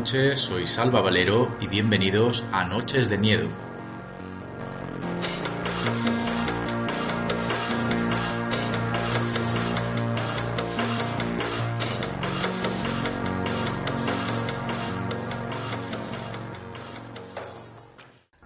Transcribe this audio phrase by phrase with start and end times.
[0.00, 3.50] noches, soy Salva Valero y bienvenidos a Noches de Miedo.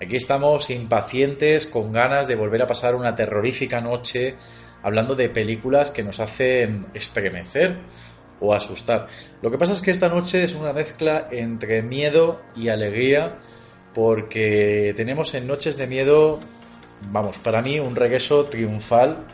[0.01, 4.35] Aquí estamos impacientes, con ganas de volver a pasar una terrorífica noche
[4.83, 7.79] hablando de películas que nos hacen estremecer
[8.41, 9.09] o asustar.
[9.43, 13.37] Lo que pasa es que esta noche es una mezcla entre miedo y alegría
[13.95, 16.41] porque tenemos en Noches de Miedo,
[17.13, 19.25] vamos, para mí un regreso triunfal,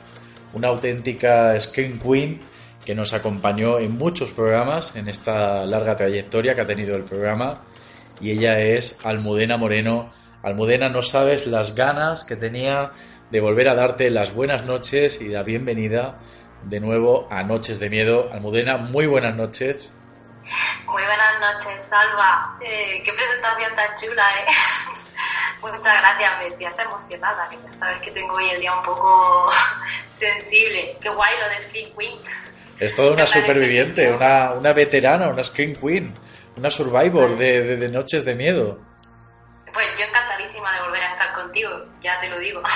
[0.53, 2.41] una auténtica Scream Queen
[2.85, 7.65] que nos acompañó en muchos programas en esta larga trayectoria que ha tenido el programa
[8.21, 10.11] y ella es Almudena Moreno.
[10.43, 12.93] Almudena, no sabes las ganas que tenía
[13.31, 16.19] de volver a darte las buenas noches y la bienvenida
[16.65, 18.31] de nuevo a Noches de Miedo.
[18.33, 19.93] Almudena, muy buenas noches.
[20.87, 22.59] Muy buenas noches, Salva.
[22.61, 24.47] Eh, qué presentación tan chula, ¿eh?
[25.61, 28.83] Muchas gracias, me estoy hasta emocionada, que ya sabes que tengo hoy el día un
[28.83, 29.51] poco
[30.09, 30.97] sensible.
[31.01, 32.19] Qué guay lo de Scream Queen.
[32.79, 36.15] Es toda una superviviente, una, una veterana, una Scream Queen,
[36.57, 38.81] una survivor de, de, de Noches de Miedo.
[39.73, 41.71] Pues yo encantadísima de volver a estar contigo,
[42.01, 42.63] ya te lo digo.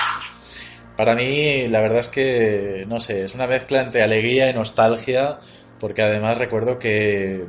[0.97, 5.39] Para mí, la verdad es que, no sé, es una mezcla entre alegría y nostalgia,
[5.79, 7.45] porque además recuerdo que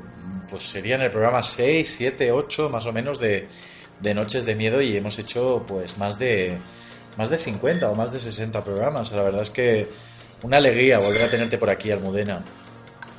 [0.50, 3.48] pues sería en el programa 6, 7, 8 más o menos de,
[4.00, 6.58] de Noches de Miedo y hemos hecho pues más de,
[7.16, 9.12] más de 50 o más de 60 programas.
[9.12, 9.88] La verdad es que
[10.42, 12.42] una alegría volver a tenerte por aquí, Almudena.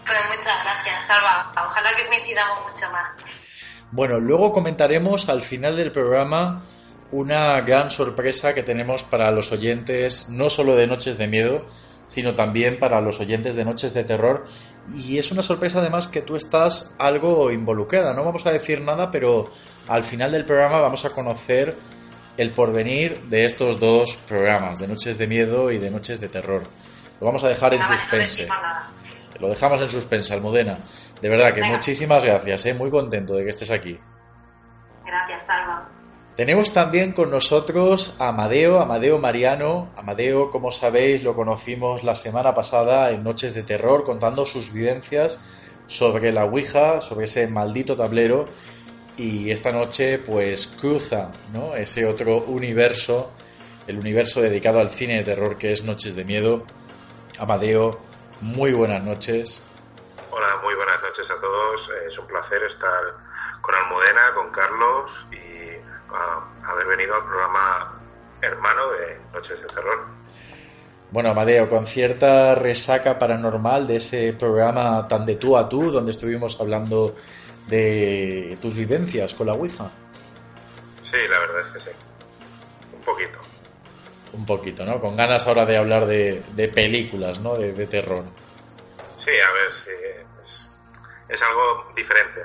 [0.05, 1.51] Pues muchas gracias, Salva.
[1.65, 3.11] Ojalá que coincidamos mucho más.
[3.91, 6.61] Bueno, luego comentaremos al final del programa
[7.11, 11.65] una gran sorpresa que tenemos para los oyentes, no solo de Noches de Miedo,
[12.05, 14.45] sino también para los oyentes de Noches de Terror.
[14.95, 18.13] Y es una sorpresa además que tú estás algo involucrada.
[18.13, 19.49] No vamos a decir nada, pero
[19.87, 21.77] al final del programa vamos a conocer
[22.37, 26.63] el porvenir de estos dos programas, de Noches de Miedo y de Noches de Terror.
[27.19, 28.47] Lo vamos a dejar en suspense.
[28.47, 28.55] No.
[29.39, 30.79] Lo dejamos en suspense, Almudena.
[31.21, 31.75] De verdad que Venga.
[31.75, 32.73] muchísimas gracias, ¿eh?
[32.73, 33.99] muy contento de que estés aquí.
[35.05, 35.89] Gracias, Salva.
[36.37, 39.89] Tenemos también con nosotros a Amadeo, Amadeo Mariano.
[39.97, 45.39] Amadeo, como sabéis, lo conocimos la semana pasada en Noches de Terror, contando sus vivencias
[45.87, 48.47] sobre la Ouija, sobre ese maldito tablero.
[49.17, 51.73] Y esta noche, pues, cruza ¿no?
[51.73, 53.31] ese otro universo,
[53.87, 56.67] el universo dedicado al cine de terror que es Noches de Miedo.
[57.39, 57.99] Amadeo,
[58.41, 59.65] muy buenas noches.
[60.29, 61.89] Hola, muy buenas noches a todos.
[62.05, 63.03] Es un placer estar
[63.59, 65.46] con Almudena, con Carlos y
[66.63, 68.01] haber venido al programa
[68.41, 70.05] hermano de Noches de Terror.
[71.09, 76.11] Bueno, Amadeo, con cierta resaca paranormal de ese programa tan de tú a tú, donde
[76.11, 77.15] estuvimos hablando
[77.67, 79.89] de tus vivencias con la Ouija.
[81.01, 81.91] Sí, la verdad es que sí.
[82.93, 83.39] Un poquito.
[84.33, 84.99] Un poquito, ¿no?
[84.99, 87.55] Con ganas ahora de hablar de, de películas, ¿no?
[87.55, 88.25] De, de terror.
[89.17, 89.89] Sí, a ver si
[90.41, 90.75] es,
[91.29, 92.41] es algo diferente.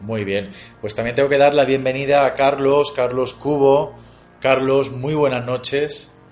[0.00, 0.50] Muy bien.
[0.80, 3.94] Pues también tengo que dar la bienvenida a Carlos, Carlos Cubo.
[4.40, 6.22] Carlos, muy buenas noches.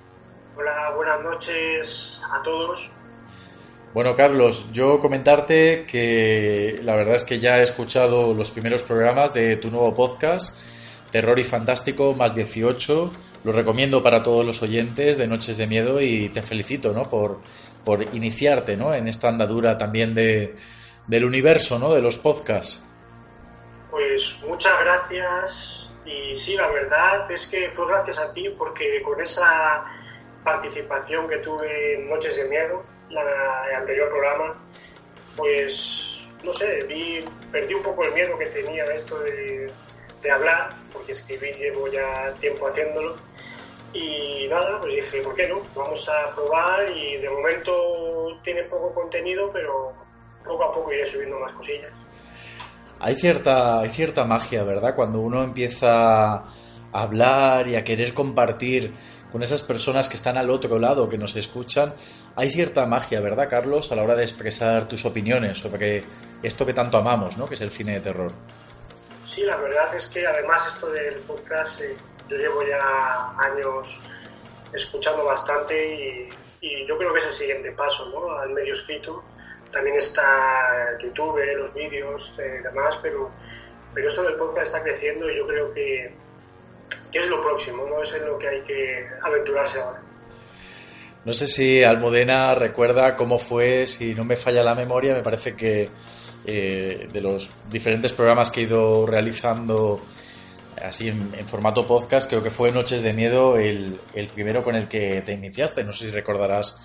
[0.57, 2.91] Hola, buenas noches a todos.
[3.95, 9.33] Bueno, Carlos, yo comentarte que la verdad es que ya he escuchado los primeros programas
[9.33, 10.59] de tu nuevo podcast,
[11.13, 13.13] Terror y Fantástico más 18.
[13.45, 17.09] Lo recomiendo para todos los oyentes de Noches de Miedo y te felicito, ¿no?
[17.09, 17.41] Por,
[17.85, 18.93] por iniciarte, ¿no?
[18.95, 20.57] En esta andadura también de,
[21.07, 21.95] del universo, ¿no?
[21.95, 22.83] De los podcasts.
[23.95, 29.21] Pues muchas gracias y sí, la verdad es que fue gracias a ti porque con
[29.21, 29.85] esa
[30.43, 34.61] participación que tuve en Noches de Miedo, la, el anterior programa,
[35.37, 39.73] pues no sé, vi, perdí un poco el miedo que tenía a esto de,
[40.23, 43.15] de hablar, porque escribir llevo ya tiempo haciéndolo.
[43.93, 45.63] Y nada, pues dije, ¿por qué no?
[45.77, 49.93] Vamos a probar y de momento tiene poco contenido, pero
[50.45, 51.93] poco a poco iré subiendo más cosillas.
[53.05, 54.95] Hay cierta, hay cierta magia, ¿verdad?
[54.95, 56.45] Cuando uno empieza a
[56.91, 58.95] hablar y a querer compartir
[59.31, 61.93] con esas personas que están al otro lado, que nos escuchan,
[62.35, 66.03] hay cierta magia, ¿verdad, Carlos, a la hora de expresar tus opiniones sobre
[66.43, 67.47] esto que tanto amamos, ¿no?
[67.47, 68.33] Que es el cine de terror.
[69.27, 71.95] Sí, la verdad es que además esto del podcast, eh,
[72.31, 74.01] yo llevo ya años
[74.73, 76.31] escuchando bastante
[76.63, 78.39] y, y, yo creo que es el siguiente paso, ¿no?
[78.39, 79.23] Al medio escrito.
[79.75, 83.31] También está YouTube, los vídeos, eh, demás, pero,
[83.93, 86.25] pero esto del podcast está creciendo y yo creo que
[87.11, 88.03] que es lo próximo, ¿no?
[88.03, 90.03] Es en lo que hay que aventurarse ahora.
[91.25, 95.57] No sé si Almudena recuerda cómo fue, si no me falla la memoria, me parece
[95.57, 95.89] que
[96.45, 100.03] eh, de los diferentes programas que he ido realizando
[100.83, 104.89] así en, formato podcast, creo que fue Noches de Miedo el, el, primero con el
[104.89, 105.85] que te iniciaste.
[105.85, 106.85] No sé si recordarás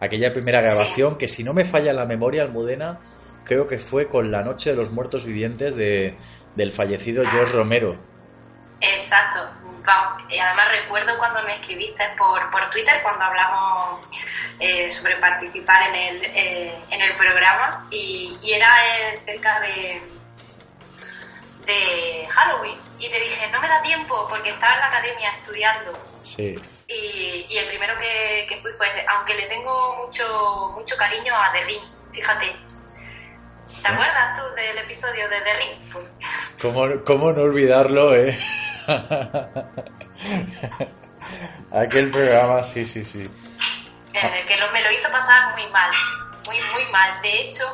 [0.00, 3.00] aquella primera grabación, que si no me falla la memoria, Almudena,
[3.44, 6.16] creo que fue con La Noche de los Muertos Vivientes de,
[6.54, 7.96] del fallecido George Romero.
[8.80, 9.58] Exacto.
[10.28, 14.06] Y además recuerdo cuando me escribiste por, por Twitter, cuando hablamos
[14.60, 20.02] eh, sobre participar en el, eh, en el programa, y, era eh, cerca de,
[21.64, 22.78] de Halloween.
[22.98, 25.98] Y te dije, no me da tiempo porque estaba en la academia estudiando.
[26.20, 26.60] Sí.
[26.90, 31.36] Y, y el primero que, que, fui fue ese, aunque le tengo mucho, mucho cariño
[31.36, 31.82] a The Ring,
[32.14, 32.56] fíjate.
[33.82, 35.92] ¿Te acuerdas tú del episodio de The Ring?
[35.92, 36.08] Pues...
[36.62, 38.34] ¿Cómo, ¿Cómo no olvidarlo, eh?
[41.72, 43.30] Aquel programa, sí, sí, sí.
[44.14, 45.90] En el que me lo hizo pasar muy mal,
[46.46, 47.20] muy, muy mal.
[47.20, 47.64] De hecho,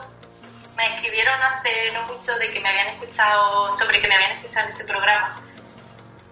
[0.77, 4.67] me escribieron hace no mucho de que me habían escuchado, sobre que me habían escuchado
[4.67, 5.41] en ese programa.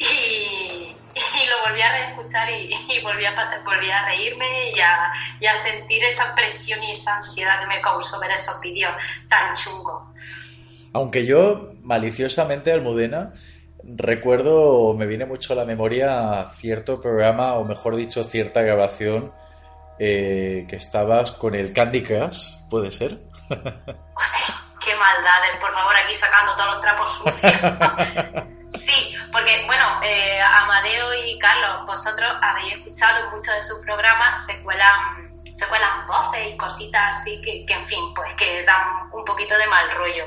[0.00, 0.72] Y,
[1.49, 2.70] lo volví a reescuchar y,
[3.02, 7.61] volví, a, volví a reírme y a, y a sentir esa presión y esa ansiedad
[7.61, 8.93] que me causó ver esos vídeos
[9.29, 10.02] tan chungos.
[10.93, 13.32] Aunque yo, maliciosamente, Almudena,
[13.84, 19.32] recuerdo, me viene mucho a la memoria cierto programa, o mejor dicho, cierta grabación
[19.99, 23.11] eh, que estabas con el Candy Crush, ¿puede ser?
[23.49, 28.82] qué maldades, por favor, aquí sacando todos los trapos sucios.
[28.82, 34.62] sí, porque, bueno, eh, Amadeo y Carlos, vosotros habéis escuchado muchos de sus programas, se
[34.62, 39.56] cuelan se cuelan voces y cositas así que, en fin, pues que dan un poquito
[39.56, 40.26] de mal rollo.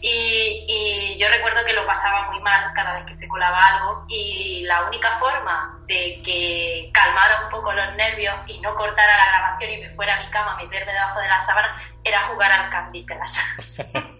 [0.00, 4.62] Y, yo recuerdo que lo pasaba muy mal cada vez que se colaba algo y
[4.64, 9.70] la única forma de que calmara un poco los nervios y no cortara la grabación
[9.72, 12.70] y me fuera a mi cama a meterme debajo de la sábana era jugar al
[12.70, 13.06] Candy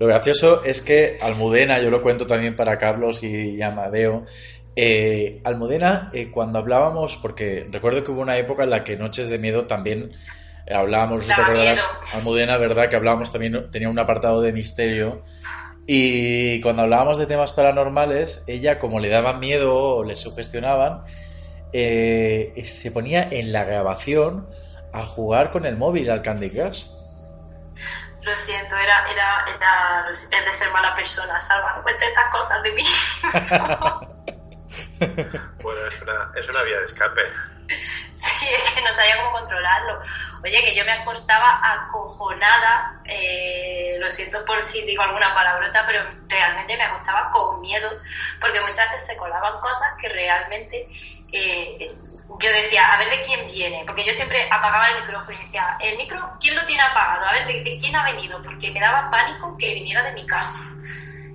[0.00, 4.24] Lo gracioso es que Almudena, yo lo cuento también para Carlos y Amadeo,
[4.74, 9.28] eh, Almudena, eh, cuando hablábamos, porque recuerdo que hubo una época en la que Noches
[9.28, 10.12] de Miedo también
[10.66, 12.88] eh, hablábamos, te acordarás, Almudena, ¿verdad?
[12.88, 15.20] Que hablábamos también, tenía un apartado de misterio.
[15.86, 21.02] Y cuando hablábamos de temas paranormales, ella, como le daban miedo o le sugestionaban,
[21.74, 24.46] eh, se ponía en la grabación
[24.94, 26.86] a jugar con el móvil al Candy Crush.
[28.22, 32.62] Lo siento, era, era, era es de ser mala persona, Salva, no cuentes estas cosas
[32.62, 32.84] de mí.
[35.62, 37.22] bueno, es una, es una vía de escape.
[38.14, 40.00] Sí, es que no sabía cómo controlarlo.
[40.44, 46.04] Oye, que yo me acostaba acojonada, eh, lo siento por si digo alguna palabrota, pero
[46.28, 47.88] realmente me acostaba con miedo,
[48.40, 50.88] porque muchas veces se colaban cosas que realmente
[51.32, 51.88] eh,
[52.38, 55.76] yo decía, a ver de quién viene, porque yo siempre apagaba el micrófono y decía,
[55.80, 57.26] el micro, ¿quién lo tiene apagado?
[57.26, 58.42] A ver, de quién ha venido?
[58.42, 60.70] Porque me daba pánico que viniera de mi casa.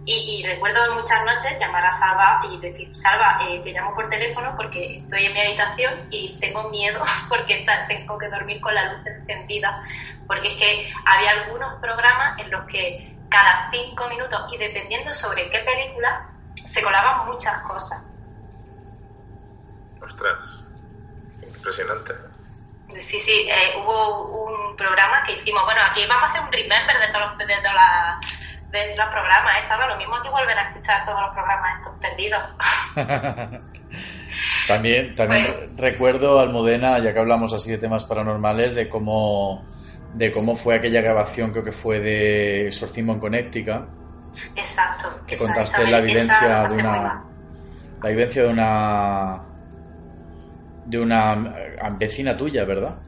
[0.07, 4.53] Y, recuerdo muchas noches llamar a Salva y decir, Salva, eh, te llamo por teléfono
[4.55, 9.03] porque estoy en mi habitación y tengo miedo porque tengo que dormir con la luz
[9.03, 9.83] encendida.
[10.27, 15.49] Porque es que había algunos programas en los que cada cinco minutos y dependiendo sobre
[15.49, 18.05] qué película, se colaban muchas cosas.
[19.99, 20.37] Ostras,
[21.65, 22.13] impresionante.
[22.89, 26.99] Sí, sí, eh, hubo un programa que hicimos, bueno, aquí vamos a hacer un remember
[26.99, 28.35] de, todos de las
[28.71, 29.67] de los programas, ¿eh?
[29.67, 29.87] ¿sabes?
[29.87, 32.43] Lo mismo que volver a escuchar todos los programas estos perdidos.
[34.67, 39.65] también también pues- recuerdo, Almudena, ya que hablamos así de temas paranormales, de cómo
[40.13, 43.87] de cómo fue aquella grabación, creo que fue de Exorcismo en Connecticut.
[44.55, 45.25] Exacto.
[45.25, 47.23] Que contaste la vivencia de una
[48.01, 49.54] la vivencia de una
[50.85, 51.35] de una
[51.97, 53.01] vecina tuya, ¿verdad?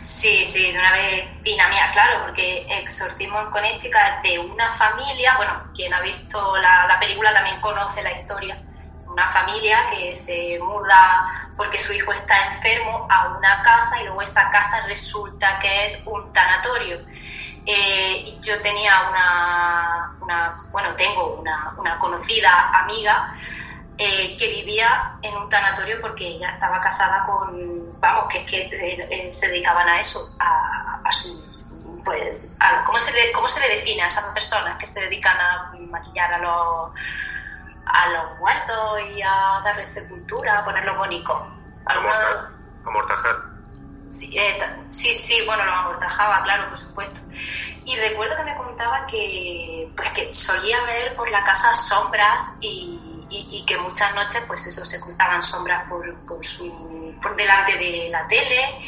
[0.00, 5.52] Sí, sí, de una vecina mía, claro, porque Exorcismo en Connecticut de una familia, bueno,
[5.74, 8.60] quien ha visto la, película también conoce la historia,
[9.06, 11.26] una familia que se muda
[11.56, 16.02] porque su hijo está enfermo a una casa y luego esa casa resulta que es
[16.06, 16.98] un tanatorio.
[17.64, 23.34] Eh, yo tenía una, una bueno, tengo una, una conocida amiga
[23.98, 29.06] eh, que vivía en un tanatorio porque ella estaba casada con, vamos, que es que
[29.10, 33.60] eh, se dedicaban a eso, a, a su, pues, a, ¿cómo, se le, ¿cómo se
[33.60, 36.90] le define a esas personas que se dedican a maquillar a los,
[37.86, 41.36] a los muertos y a darles sepultura, a ponerlos bonitos?
[42.84, 43.36] Amortajar.
[44.10, 44.58] Sí, eh,
[44.90, 47.20] sí, sí, bueno, lo amortajaba, claro, por supuesto.
[47.84, 53.11] Y recuerdo que me contaba que, pues, que solía ver por la casa sombras y
[53.32, 58.08] y, que muchas noches pues eso se cruzaban sombras por, por, su, por delante de
[58.10, 58.78] la tele.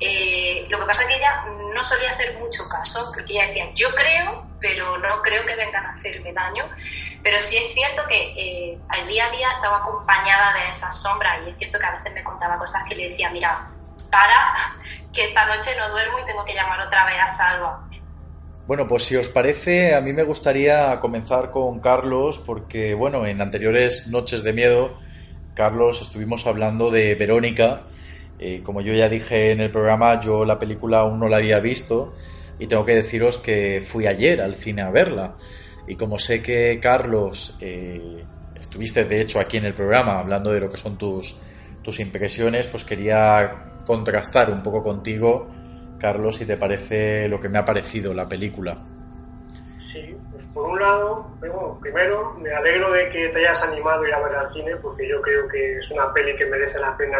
[0.00, 3.70] Eh, lo que pasa es que ella no solía hacer mucho caso, porque ella decía,
[3.74, 6.68] yo creo, pero no creo que vengan a hacerme daño.
[7.22, 11.38] Pero sí es cierto que eh, al día a día estaba acompañada de esas sombras
[11.46, 13.68] y es cierto que a veces me contaba cosas que le decía, mira,
[14.10, 14.54] para,
[15.12, 17.84] que esta noche no duermo y tengo que llamar otra vez a Salva.
[18.64, 23.40] Bueno, pues si os parece, a mí me gustaría comenzar con Carlos, porque, bueno, en
[23.40, 24.96] anteriores Noches de Miedo,
[25.54, 27.82] Carlos, estuvimos hablando de Verónica.
[28.38, 31.58] Eh, como yo ya dije en el programa, yo la película aún no la había
[31.58, 32.12] visto
[32.60, 35.34] y tengo que deciros que fui ayer al cine a verla.
[35.88, 38.24] Y como sé que Carlos, eh,
[38.58, 41.42] estuviste de hecho aquí en el programa hablando de lo que son tus,
[41.82, 45.48] tus impresiones, pues quería contrastar un poco contigo
[46.02, 48.76] Carlos, si te parece lo que me ha parecido la película.
[49.78, 54.08] Sí, pues por un lado, bueno, primero me alegro de que te hayas animado a
[54.08, 56.96] ir a ver al cine, porque yo creo que es una peli que merece la
[56.96, 57.18] pena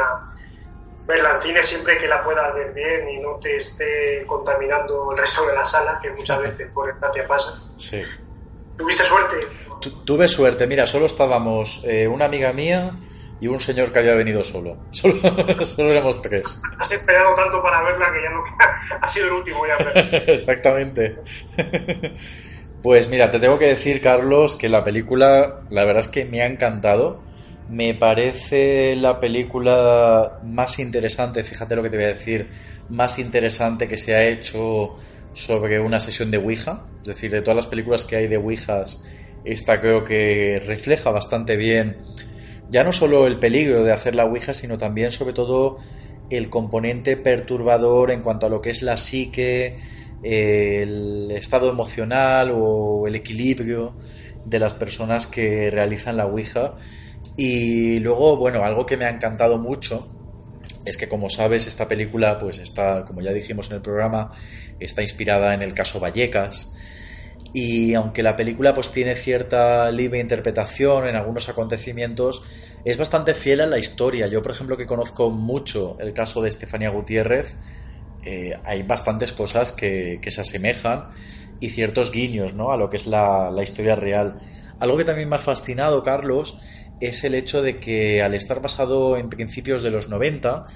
[1.07, 5.19] verla al cine siempre que la puedas ver bien y no te esté contaminando el
[5.19, 7.53] resto de la sala, que muchas veces por desgracia pasa.
[7.77, 8.03] Sí.
[8.77, 9.47] ¿Tuviste suerte?
[10.05, 12.97] tuve suerte, mira, solo estábamos eh, una amiga mía
[13.43, 14.77] y un señor que había venido solo.
[14.93, 15.17] Solo,
[15.91, 16.61] éramos tres.
[16.79, 18.45] Has esperado tanto para verla que ya no
[19.01, 19.91] ha sido el último ya.
[20.33, 21.17] Exactamente.
[22.81, 26.41] Pues mira, te tengo que decir, Carlos, que la película, la verdad es que me
[26.41, 27.21] ha encantado.
[27.69, 32.51] Me parece la película más interesante, fíjate lo que te voy a decir,
[32.91, 34.97] más interesante que se ha hecho
[35.33, 36.85] sobre una sesión de Ouija.
[37.01, 39.03] Es decir, de todas las películas que hay de Ouijas,
[39.45, 41.97] esta creo que refleja bastante bien
[42.73, 45.76] ya no solo el peligro de hacer la Ouija, sino también sobre todo
[46.31, 49.76] el componente perturbador en cuanto a lo que es la psique,
[50.23, 53.95] el estado emocional o el equilibrio
[54.47, 56.75] de las personas que realizan la Ouija.
[57.37, 60.09] Y luego, bueno, algo que me ha encantado mucho
[60.87, 64.33] es que como sabes esta película pues está, como ya dijimos en el programa,
[64.81, 66.75] está inspirada en el caso Vallecas
[67.54, 72.42] y aunque la película pues tiene cierta libre interpretación en algunos acontecimientos,
[72.85, 74.26] es bastante fiel a la historia.
[74.26, 77.54] Yo, por ejemplo, que conozco mucho el caso de Estefanía Gutiérrez,
[78.25, 81.09] eh, hay bastantes cosas que, se asemejan
[81.61, 82.73] y ciertos guiños ¿no?
[82.73, 84.40] a lo que es la, la historia real.
[84.78, 86.61] Algo que también me ha fascinado, Carlos,
[87.00, 90.66] es el hecho de que al estar basado en principios de los 90,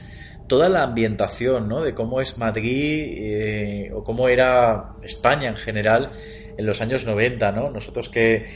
[0.47, 1.81] toda la ambientación ¿no?
[1.81, 6.13] de cómo es Madrid eh, o cómo era España en general
[6.57, 7.71] en los años 90, ¿no?
[7.71, 8.47] Nosotros que,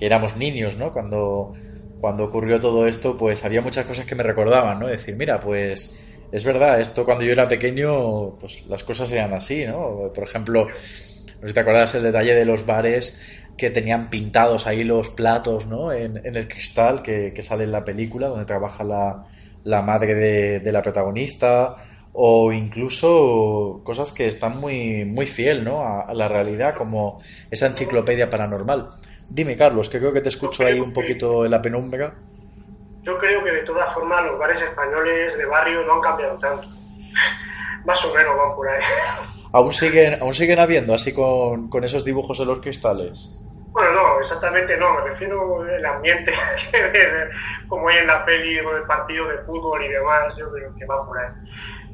[0.00, 0.94] éramos niños, ¿no?
[0.94, 1.52] Cuando,
[2.00, 4.86] cuando ocurrió todo esto, pues había muchas cosas que me recordaban, ¿no?
[4.86, 6.00] Decir, mira, pues
[6.32, 10.10] es verdad, esto cuando yo era pequeño, pues las cosas eran así, ¿no?
[10.14, 13.20] Por ejemplo, no sé si te acuerdas el detalle de los bares
[13.58, 15.92] que tenían pintados ahí los platos, ¿no?
[15.92, 19.24] En, el cristal que, sale en la película, donde trabaja la,
[19.64, 21.76] la madre de, de la protagonista,
[22.12, 25.80] o incluso cosas que están muy, muy fiel ¿no?
[25.80, 28.90] a, la realidad, como esa enciclopedia paranormal.
[29.28, 32.14] Dime, Carlos, que creo que te escucho ahí un poquito en la penumbra.
[33.02, 36.66] Yo creo que de todas formas los bares españoles de barrio no han cambiado tanto.
[37.84, 38.82] Más o menos van por ahí.
[39.52, 43.36] ¿Aún siguen, aún siguen habiendo así con, con esos dibujos en los cristales?
[43.72, 46.32] Bueno, no, exactamente no, me refiero al ambiente,
[47.68, 51.06] como hay en la peli el partido de fútbol y demás, yo creo que va
[51.06, 51.30] por ahí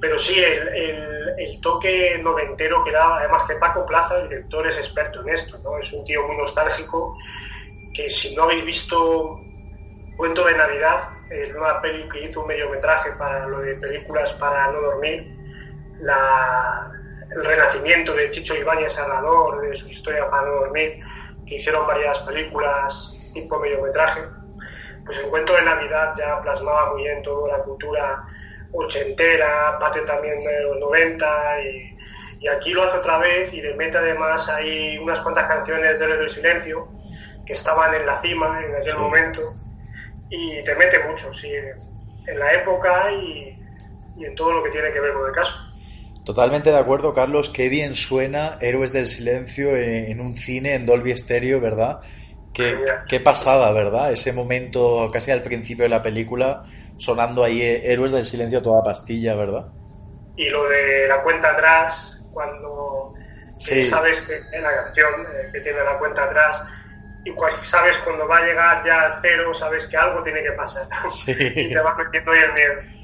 [0.01, 4.79] pero sí, el, el, toque noventero que da, además de Paco Plaza, el director es
[4.79, 5.79] experto en esto, ¿no?
[5.79, 7.17] Es un tío muy nostálgico
[7.95, 9.41] que si no habéis visto
[10.17, 11.01] Cuento de Navidad,
[11.31, 15.35] es una peli que hizo un mediometraje para lo de películas para no dormir,
[16.01, 16.91] la,
[17.35, 21.01] el renacimiento de Chicho Ibáñez Salvador, de su historia para no dormir,
[21.47, 24.21] que hicieron varias películas tipo mediometraje,
[25.05, 28.27] pues el Cuento de Navidad ya plasmaba muy bien toda la cultura
[28.73, 31.97] ochentera, parte también de los 90 y,
[32.41, 36.07] y, aquí lo hace otra vez y le mete además ahí unas cuantas canciones de
[36.07, 36.89] del Silencio
[37.45, 39.55] que estaban en la cima en aquel momento
[40.29, 41.51] y te mete mucho, sí,
[42.27, 43.57] en la época y,
[44.17, 45.67] y, en todo lo que tiene que ver con el caso.
[46.27, 47.51] Totalmente de acuerdo, Carlos.
[47.51, 52.01] Qué bien suena Héroes del Silencio en, un cine en Dolby Stereo, ¿verdad?
[52.53, 52.75] Qué,
[53.09, 54.11] qué, pasada, ¿verdad?
[54.11, 56.65] Ese momento casi al principio de la película
[56.97, 59.67] sonando ahí eh, Héroes del Silencio a toda pastilla, ¿verdad?
[60.37, 63.15] Y lo de la cuenta atrás, cuando
[63.71, 66.63] eh, sabes que en la canción eh, que tiene la cuenta atrás
[67.25, 67.33] y
[67.65, 70.87] sabes cuando va a llegar ya al cero, sabes que algo tiene que pasar.
[71.27, 72.97] y te va metiendo ahí el miedo.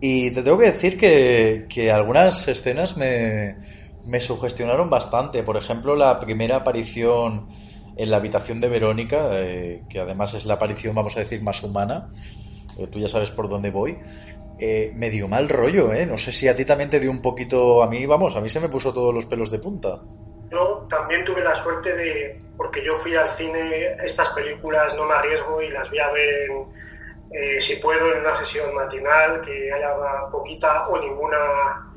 [0.00, 3.56] Y te tengo que decir que, que algunas escenas me,
[4.04, 5.42] me, sugestionaron bastante.
[5.42, 7.48] Por ejemplo, la primera aparición
[7.96, 11.62] en la habitación de Verónica, eh, que además es la aparición, vamos a decir, más
[11.62, 12.10] humana.
[12.78, 13.98] Eh, tú ya sabes por dónde voy.
[14.58, 16.06] Eh, me dio mal rollo, ¿eh?
[16.06, 17.82] No sé si a ti también te dio un poquito.
[17.82, 20.02] A mí, vamos, a mí se me puso todos los pelos de punta.
[20.50, 22.42] Yo también tuve la suerte de.
[22.56, 26.28] Porque yo fui al cine, estas películas no me arriesgo y las voy a ver
[26.48, 26.66] en
[27.32, 29.90] eh, si puedo en una sesión matinal que haya
[30.30, 31.92] poquita o ninguna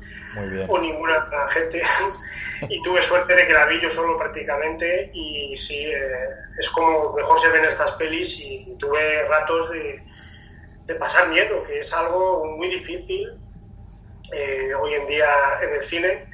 [0.68, 1.80] o ninguna gente
[2.68, 7.12] y tuve suerte de que la vi yo solo prácticamente y sí eh, es como
[7.14, 10.02] mejor se ven estas pelis y tuve ratos de,
[10.90, 13.38] de pasar miedo que es algo muy difícil
[14.32, 16.28] eh, hoy en día en el cine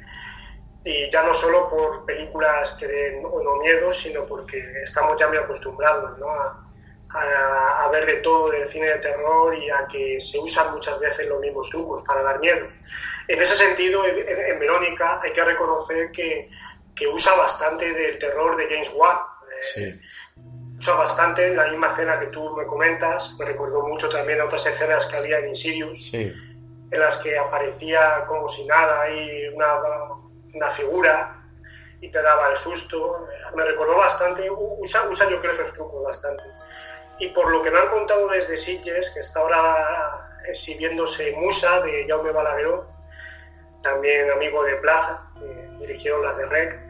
[0.83, 5.27] y ya no solo por películas que den o no miedo sino porque estamos ya
[5.27, 6.27] muy acostumbrados ¿no?
[6.29, 6.67] a,
[7.09, 11.27] a, ver de todo del cine de terror y a que se usan muchas veces
[11.27, 12.67] los mismos trucos para dar miedo.
[13.27, 16.49] En ese sentido, en, Verónica hay que reconocer que,
[16.95, 19.17] que, usa bastante del terror de James Wan.
[19.77, 19.99] Eh,
[20.87, 23.35] usa bastante la misma escena que tú me comentas.
[23.37, 26.33] Me recordó mucho también a otras escenas que había en Insidious, en
[26.91, 29.67] las que aparecía como si nada ahí una,
[30.53, 31.43] una figura
[31.99, 33.27] y te daba el susto.
[33.53, 36.43] Me recordó bastante, usa, usa yo creo esos trucos bastante
[37.19, 42.05] y por lo que me han contado desde Sitges, que está ahora exhibiéndose Musa de
[42.07, 42.87] Jaume Balagueró,
[43.81, 46.86] también amigo de Plaza, que dirigieron las de Rec,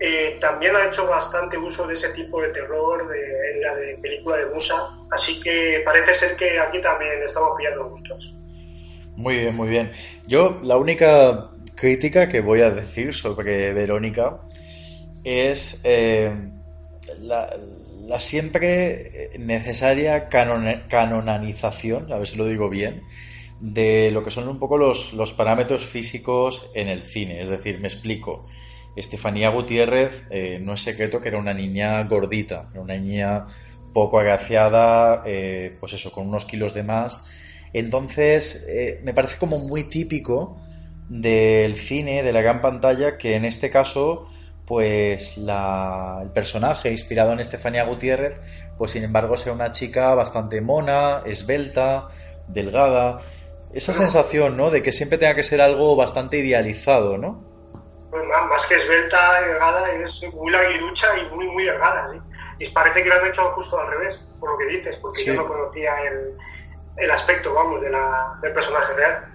[0.00, 4.36] eh, también ha hecho bastante uso de ese tipo de terror en la de película
[4.36, 4.76] de Musa,
[5.10, 8.34] así que parece ser que aquí también estamos pillando gustos.
[9.16, 9.90] Muy bien, muy bien.
[10.26, 14.40] Yo la única crítica que voy a decir sobre Verónica
[15.24, 16.34] es eh,
[17.20, 17.48] la,
[18.06, 23.02] la siempre necesaria canonización, a ver si lo digo bien,
[23.60, 27.40] de lo que son un poco los, los parámetros físicos en el cine.
[27.40, 28.46] Es decir, me explico.
[28.96, 33.46] Estefanía Gutiérrez eh, no es secreto que era una niña gordita, era una niña
[33.92, 37.30] poco agraciada, eh, pues eso, con unos kilos de más.
[37.72, 40.58] Entonces, eh, me parece como muy típico
[41.08, 44.28] del cine, de la gran pantalla, que en este caso
[44.66, 48.40] pues el personaje inspirado en Estefanía Gutiérrez,
[48.76, 52.08] pues sin embargo sea una chica bastante mona, esbelta,
[52.48, 53.20] delgada.
[53.72, 54.70] Esa sensación, ¿no?
[54.70, 57.45] De que siempre tenga que ser algo bastante idealizado, ¿no?
[58.24, 62.18] Más, que esbelta, delgada, es muy larguirucha y muy, muy delgada, ¿sí?
[62.58, 65.34] Y parece que lo han hecho justo al revés, por lo que dices, porque yo
[65.34, 65.92] no conocía
[66.96, 69.32] el, aspecto, vamos, de la, del personaje real.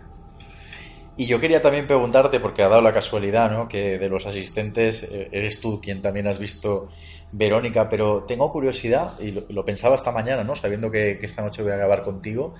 [1.17, 3.67] Y yo quería también preguntarte, porque ha dado la casualidad, ¿no?
[3.67, 6.89] Que de los asistentes eh, eres tú quien también has visto
[7.31, 10.55] Verónica, pero tengo curiosidad, y lo, pensaba esta mañana, ¿no?
[10.55, 12.55] Sabiendo que, esta noche voy a grabar contigo.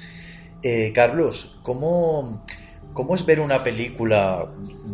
[0.62, 2.46] Eh, Carlos, ¿cómo,
[2.94, 4.46] ¿cómo es ver una película?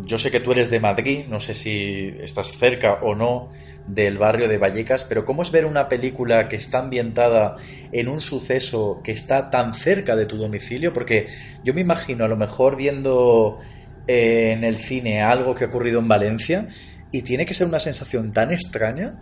[0.06, 3.48] Yo sé que tú eres de Madrid, no sé si estás cerca o no
[3.86, 7.56] del barrio de Vallecas, pero ¿cómo es ver una película que está ambientada
[7.90, 10.92] en un suceso que está tan cerca de tu domicilio?
[10.92, 11.28] Porque
[11.62, 13.58] yo me imagino a lo mejor viendo
[14.06, 16.68] eh, en el cine algo que ha ocurrido en Valencia
[17.10, 19.14] y tiene que ser una sensación tan extraña.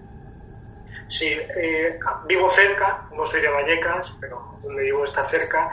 [1.08, 5.70] Sí, eh, vivo cerca, no soy de Vallecas, pero donde vivo está cerca.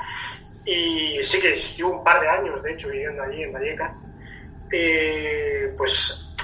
[0.66, 3.96] Y sí que llevo un par de años, de hecho, viviendo allí en Vallecas.
[4.72, 6.36] Eh, pues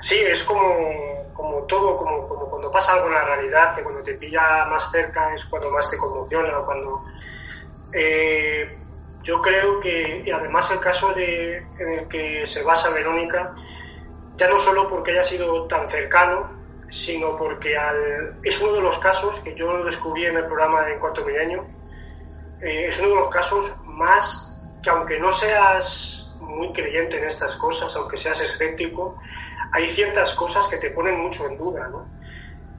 [0.00, 4.14] sí, es como como todo, como, cuando pasa algo en la realidad, que cuando te
[4.14, 7.04] pilla más cerca es cuando más te conmociona cuando...
[7.92, 8.78] Eh,
[9.22, 13.54] yo creo que, y además el caso de, en el que se basa Verónica,
[14.36, 16.50] ya no solo porque haya sido tan cercano,
[16.88, 20.98] sino porque al, es uno de los casos que yo descubrí en el programa de
[20.98, 21.66] Cuarto Milenio,
[22.64, 27.56] eh, es uno de los casos más que aunque no seas muy creyente en estas
[27.56, 29.18] cosas, aunque seas escéptico,
[29.72, 32.08] hay ciertas cosas que te ponen mucho en duda, ¿no?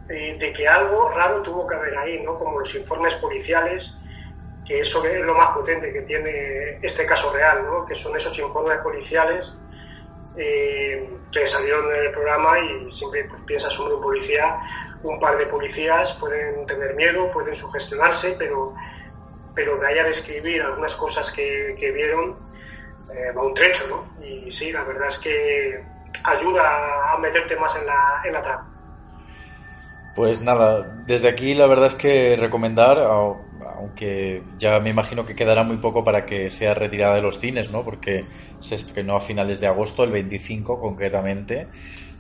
[0.08, 2.38] Eh, de que algo raro tuvo que haber ahí, ¿no?
[2.38, 3.98] Como los informes policiales,
[4.66, 7.86] que eso es lo más potente que tiene este caso real, ¿no?
[7.86, 9.52] Que son esos informes policiales
[10.38, 14.60] eh, que salieron en el programa y siempre pues, piensas un policía,
[15.04, 18.76] un par de policías pueden tener miedo, pueden sugestionarse, pero,
[19.56, 22.36] pero de ahí a describir algunas cosas que, que vieron,
[23.10, 24.26] eh, va un trecho, ¿no?
[24.26, 25.84] Y sí, la verdad es que
[26.24, 28.72] ayuda a meterte más en la, en la trama.
[30.16, 35.64] Pues nada, desde aquí la verdad es que recomendar, aunque ya me imagino que quedará
[35.64, 37.84] muy poco para que sea retirada de los cines, ¿no?
[37.84, 38.24] Porque
[38.62, 41.68] se estrenó a finales de agosto, el 25 concretamente.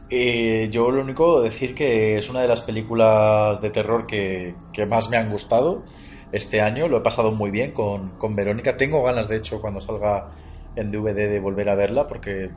[0.09, 4.85] Eh, yo lo único decir que es una de las películas de terror que, que
[4.85, 5.83] más me han gustado
[6.31, 6.87] este año.
[6.87, 8.77] Lo he pasado muy bien con, con Verónica.
[8.77, 10.29] Tengo ganas, de hecho, cuando salga
[10.75, 12.51] en DVD de volver a verla porque,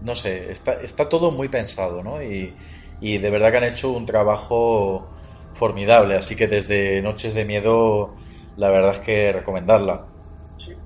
[0.00, 2.22] no sé, está, está todo muy pensado, ¿no?
[2.22, 2.56] Y,
[3.00, 5.08] y de verdad que han hecho un trabajo
[5.54, 6.16] formidable.
[6.16, 8.14] Así que desde Noches de Miedo,
[8.56, 10.06] la verdad es que recomendarla.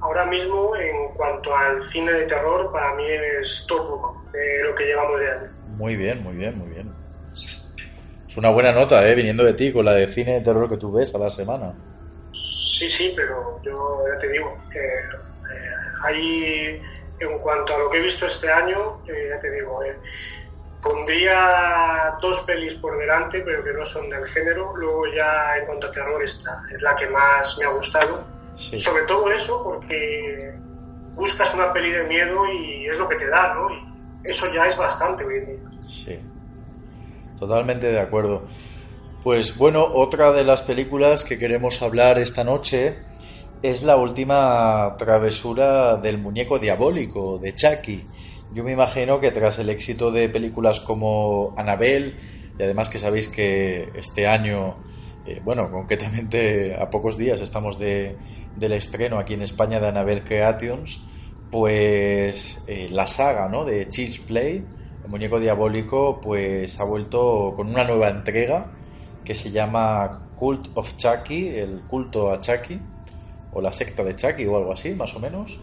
[0.01, 3.05] ahora mismo, en cuanto al cine de terror, para mí
[3.41, 4.17] es top
[4.65, 5.51] lo que llevamos de año.
[5.77, 6.93] Muy bien, muy bien, muy bien.
[7.33, 9.15] Es una buena nota, ¿eh?
[9.15, 11.75] Viniendo de ti, con la de cine de terror que tú ves a la semana.
[12.67, 15.03] Sí, sí, pero yo ya te digo, eh,
[16.03, 16.83] ahí,
[17.21, 19.97] en cuanto a lo que he visto este año, eh, ya te digo, eh,
[20.83, 24.77] pondría dos pelis por delante, pero que no son del género.
[24.77, 28.27] Luego ya en cuanto a terror, esta es la que más me ha gustado.
[28.57, 30.53] Sobre todo eso, porque
[31.15, 33.71] buscas una peli de miedo y es lo que te da, ¿no?
[33.71, 36.19] Y eso ya es bastante hoy Sí,
[37.39, 38.49] totalmente de acuerdo.
[39.27, 42.95] Pues bueno, otra de las películas que queremos hablar esta noche
[43.61, 48.07] es la última travesura del muñeco diabólico de Chucky.
[48.55, 52.15] Yo me imagino que tras el éxito de películas como Annabelle,
[52.57, 54.77] y además que sabéis que este año,
[55.27, 58.17] eh, bueno, concretamente a pocos días estamos de,
[58.55, 61.05] del estreno aquí en España de Annabelle Creations,
[61.51, 63.65] pues eh, la saga ¿no?
[63.65, 64.65] de Cheese Play,
[65.03, 68.71] el muñeco diabólico, pues ha vuelto con una nueva entrega
[69.27, 72.81] que se llama Cult of Chucky, el culto a Chucky,
[73.53, 75.61] o la secta de Chucky o algo así, más o menos.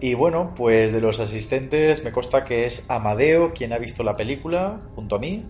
[0.00, 4.14] Y bueno, pues de los asistentes me consta que es Amadeo quien ha visto la
[4.14, 5.46] película junto a mí.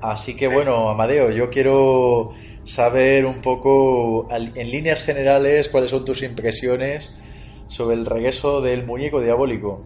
[0.00, 2.32] Así que bueno, Amadeo, yo quiero
[2.64, 7.16] saber un poco en líneas generales cuáles son tus impresiones
[7.68, 9.84] sobre el regreso del muñeco diabólico.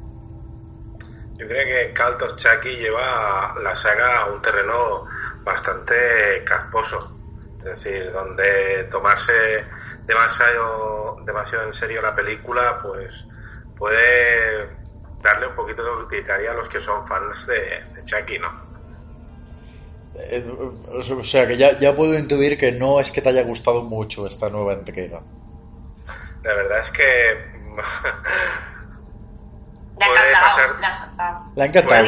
[1.36, 5.04] Yo creo que Cult of Chucky lleva la saga a un terreno
[5.44, 6.98] bastante casposo.
[7.58, 9.32] Es decir, donde tomarse
[10.06, 13.26] demasiado, demasiado en serio la película, pues
[13.76, 14.68] puede
[15.22, 18.48] darle un poquito de utilitaria a los que son fans de, Chucky, ¿no?
[20.14, 20.44] Eh,
[20.88, 24.26] o sea, que ya, ya puedo intuir que no es que te haya gustado mucho
[24.26, 25.20] esta nueva entrega.
[26.42, 27.04] La verdad es que
[29.94, 30.70] puede pasar,
[31.54, 32.06] la ha encantado.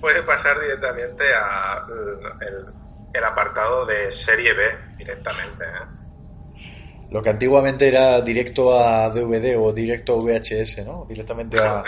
[0.00, 1.86] Puede, pasar directamente a
[3.12, 4.64] el, apartado de serie B
[4.96, 5.64] directamente.
[5.64, 6.00] ¿eh?
[7.10, 11.04] Lo que antiguamente era directo a DVD o directo a VHS, ¿no?
[11.06, 11.82] Directamente a...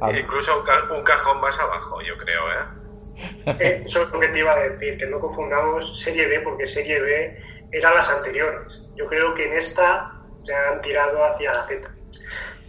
[0.18, 3.54] Incluso un, cajón más abajo, yo creo, ¿eh?
[3.58, 3.82] ¿eh?
[3.86, 7.00] Eso es lo que te iba a decir, que no confundamos serie B porque serie
[7.00, 7.42] B
[7.72, 8.86] eran las anteriores.
[8.96, 10.12] Yo creo que en esta
[10.44, 11.90] se han tirado hacia la Z.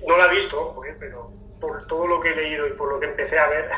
[0.08, 3.06] No la he visto, pero por todo lo que he leído y por lo que
[3.06, 3.70] empecé a ver,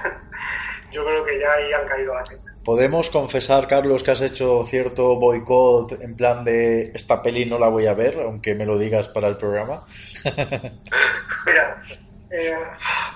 [0.93, 2.41] yo creo que ya ahí han caído la Z.
[2.63, 7.67] ¿Podemos confesar, Carlos, que has hecho cierto boicot en plan de esta peli no la
[7.67, 9.82] voy a ver, aunque me lo digas para el programa?
[11.45, 11.84] Mira,
[12.29, 12.58] eh,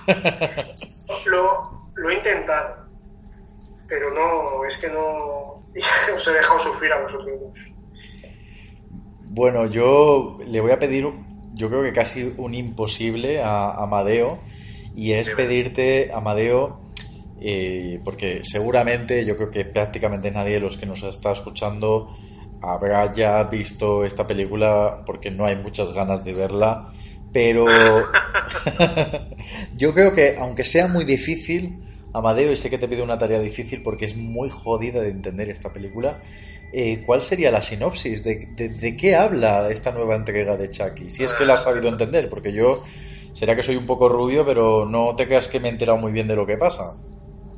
[1.26, 2.88] lo, lo he intentado,
[3.88, 5.62] pero no, es que no
[6.16, 7.40] os he dejado sufrir a vosotros.
[9.30, 11.06] Bueno, yo le voy a pedir,
[11.54, 14.40] yo creo que casi un imposible a Amadeo,
[14.94, 16.87] y es pedirte, Amadeo,
[17.40, 22.10] eh, porque seguramente yo creo que prácticamente nadie de los que nos está escuchando
[22.60, 26.86] habrá ya visto esta película porque no hay muchas ganas de verla,
[27.32, 27.66] pero
[29.76, 31.80] yo creo que aunque sea muy difícil,
[32.12, 35.50] Amadeo, y sé que te pido una tarea difícil porque es muy jodida de entender
[35.50, 36.18] esta película,
[36.72, 38.24] eh, ¿cuál sería la sinopsis?
[38.24, 41.10] ¿De, qué habla esta nueva entrega de Chucky?
[41.10, 42.82] Si es que la has sabido entender, porque yo
[43.32, 46.12] será que soy un poco rubio, pero no te creas que me he enterado muy
[46.12, 46.94] bien de lo que pasa.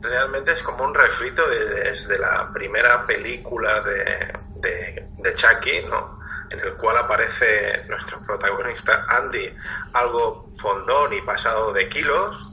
[0.01, 6.19] Realmente es como un refrito desde la primera película de, de, Chucky, ¿no?
[6.51, 9.55] En el cual aparece nuestro protagonista Andy,
[9.93, 12.51] algo fondón y pasado de kilos,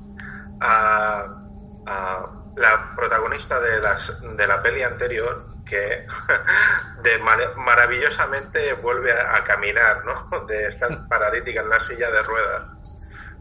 [0.60, 1.39] a,
[2.55, 6.05] la protagonista de, las, de la peli anterior, que
[7.03, 7.19] de
[7.55, 10.45] maravillosamente vuelve a, caminar, ¿no?
[10.47, 12.76] De estar paralítica en la silla de ruedas.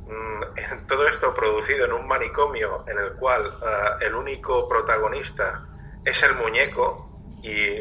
[0.07, 5.61] Mm, todo esto producido en un manicomio en el cual eh, el único protagonista
[6.05, 7.81] es el muñeco y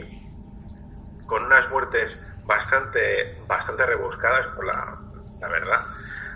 [1.25, 4.97] con unas muertes bastante, bastante rebuscadas, por la,
[5.39, 5.81] la verdad.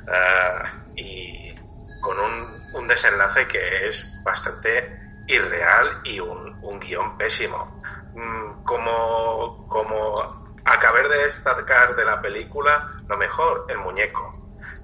[0.08, 1.54] Uh, y
[2.00, 4.98] con un, un desenlace que es bastante
[5.28, 7.80] irreal y un, un guion pésimo.
[8.14, 10.16] Mm, como, como
[10.66, 14.39] acabar de destacar de la película, lo mejor, el muñeco.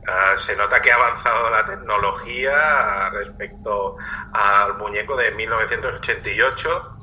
[0.08, 3.98] Ah, se nota que ha avanzado la tecnología respecto
[4.34, 6.98] al muñeco de 1988,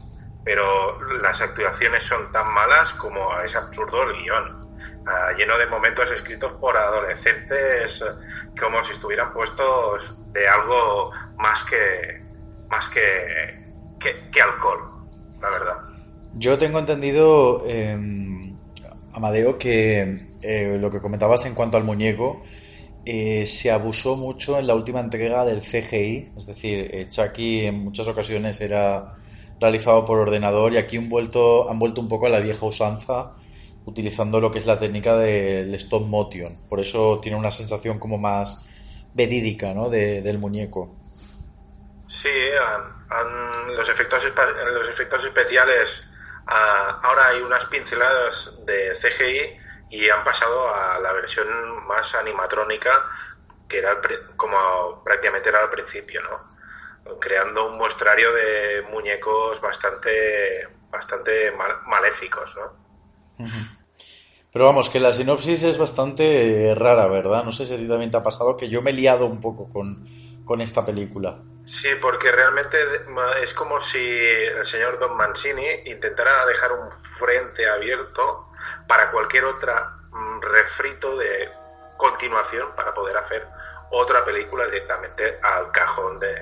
[0.44, 4.70] pero las actuaciones son tan malas como es absurdo el guion,
[5.06, 8.04] ah, lleno de momentos escritos por adolescentes
[8.60, 12.22] como si estuvieran puestos de algo más que
[12.68, 13.02] más que,
[14.30, 14.80] que, alcohol,
[15.40, 15.76] la verdad.
[16.32, 17.98] Yo tengo entendido, eh,
[19.14, 22.42] Amadeo, que eh, lo que comentabas en cuanto al muñeco,
[23.04, 27.82] eh, se abusó mucho en la última entrega del CGI, es decir, eh, Chucky en
[27.82, 29.14] muchas ocasiones era
[29.60, 33.30] realizado por ordenador y aquí han vuelto, han un poco a la vieja usanza
[33.86, 36.48] utilizando lo que es la técnica del stop motion.
[36.68, 38.68] Por eso tiene una sensación como más
[39.14, 39.90] verídica ¿no?
[39.90, 40.94] del muñeco.
[42.08, 42.28] Sí,
[43.76, 46.08] los, efectos, los efectos especiales,
[46.46, 49.61] ah, ahora hay unas pinceladas de CGI
[49.92, 51.46] y han pasado a la versión
[51.86, 52.90] más animatrónica
[53.68, 54.00] que era
[54.36, 57.20] como prácticamente era al principio, ¿no?
[57.20, 61.52] Creando un muestrario de muñecos bastante bastante
[61.86, 63.46] maléficos, ¿no?
[64.50, 67.44] Pero vamos, que la sinopsis es bastante rara, ¿verdad?
[67.44, 69.40] No sé si a ti también te ha pasado que yo me he liado un
[69.40, 70.06] poco con,
[70.44, 71.38] con esta película.
[71.64, 72.78] Sí, porque realmente
[73.42, 78.51] es como si el señor Don Mancini intentara dejar un frente abierto
[78.92, 79.72] para cualquier otra
[80.10, 81.48] mm, refrito de
[81.96, 83.42] continuación para poder hacer
[83.90, 86.34] otra película directamente al cajón de,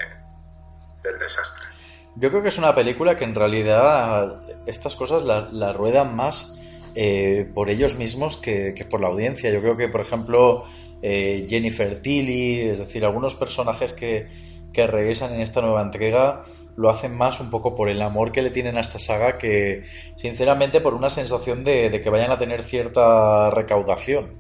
[1.01, 1.69] del desastre.
[2.17, 6.91] Yo creo que es una película que en realidad estas cosas las la ruedan más
[6.97, 9.53] eh, por ellos mismos que, por la audiencia.
[9.53, 10.65] Yo creo que, por ejemplo,
[11.03, 14.29] eh, Jennifer Tilly, es decir, algunos personajes que,
[14.73, 16.45] que regresan en esta nueva entrega,
[16.77, 19.85] lo hacen más un poco por el amor que le tienen a esta saga que,
[20.17, 24.39] sinceramente, por una sensación de, que vayan a tener cierta recaudación.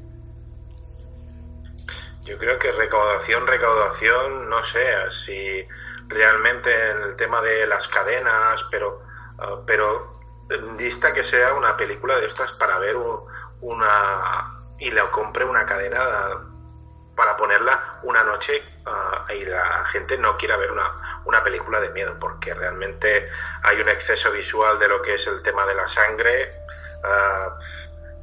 [2.25, 5.67] Yo creo que recaudación, recaudación, no sé si
[6.09, 9.03] realmente en el tema de las cadenas, pero,
[9.39, 10.21] uh, pero
[10.77, 12.97] dista que sea una película de estas para ver
[13.61, 16.01] una y le compre una cadena
[17.15, 20.91] para ponerla una noche uh, y la gente no quiera ver una,
[21.25, 23.29] una película de miedo, porque realmente
[23.63, 26.65] hay un exceso visual de lo que es el tema de la sangre,
[27.05, 27.59] ah,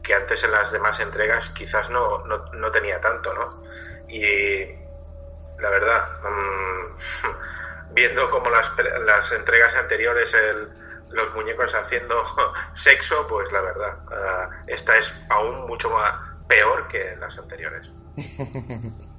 [0.03, 3.63] que antes en las demás entregas quizás no, no, tenía tanto, ¿no?
[4.07, 4.65] Y
[5.59, 8.71] la verdad, mm, viendo como las,
[9.05, 10.69] las entregas anteriores, el,
[11.09, 12.23] los muñecos haciendo
[12.75, 16.15] sexo, pues la verdad, ah, esta es aún mucho más
[16.47, 17.89] peor que las anteriores.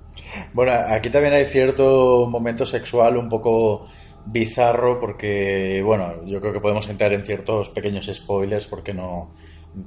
[0.52, 3.86] Bueno, aquí también hay cierto momento sexual un poco
[4.26, 9.30] bizarro porque, bueno, yo creo que podemos entrar en ciertos pequeños spoilers porque no...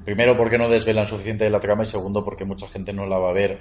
[0.05, 3.17] Primero porque no desvelan suficiente de la trama y segundo porque mucha gente no la
[3.17, 3.59] va a ver.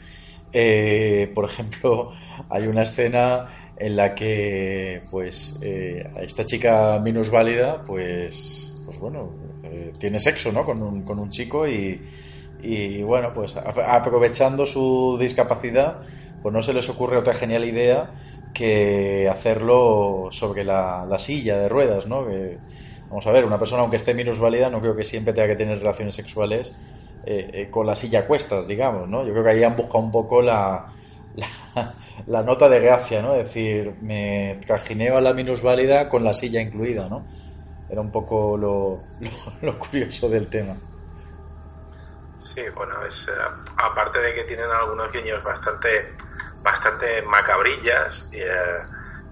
[0.53, 2.13] Eh, por ejemplo,
[2.51, 9.33] hay una escena en la que, pues, eh, esta chica minusválida, pues, pues bueno,
[9.65, 10.65] eh, tiene sexo, ¿no?
[10.65, 12.01] Con un, con un chico y,
[12.63, 16.03] y, bueno, pues aprovechando su discapacidad,
[16.43, 18.11] pues no se les ocurre otra genial idea
[18.53, 22.27] que hacerlo sobre la, silla de ruedas, ¿no?
[23.09, 25.79] vamos a ver, una persona aunque esté minusválida no creo que siempre tenga que tener
[25.79, 26.77] relaciones sexuales
[27.23, 29.27] eh, eh, con la silla a cuestas, digamos, ¿no?
[29.27, 30.87] Yo creo que ahí han buscado un poco la,
[32.27, 33.35] la, nota de gracia, ¿no?
[33.35, 37.27] Es decir, me trajineo a la minusválida con la silla incluida, ¿no?
[37.91, 39.11] Era un poco lo,
[39.61, 40.77] lo curioso del tema.
[42.43, 43.33] Sí, bueno, es, eh,
[43.77, 46.17] aparte de que tienen algunos guiños bastante
[46.63, 48.83] bastante macabrillas, eh,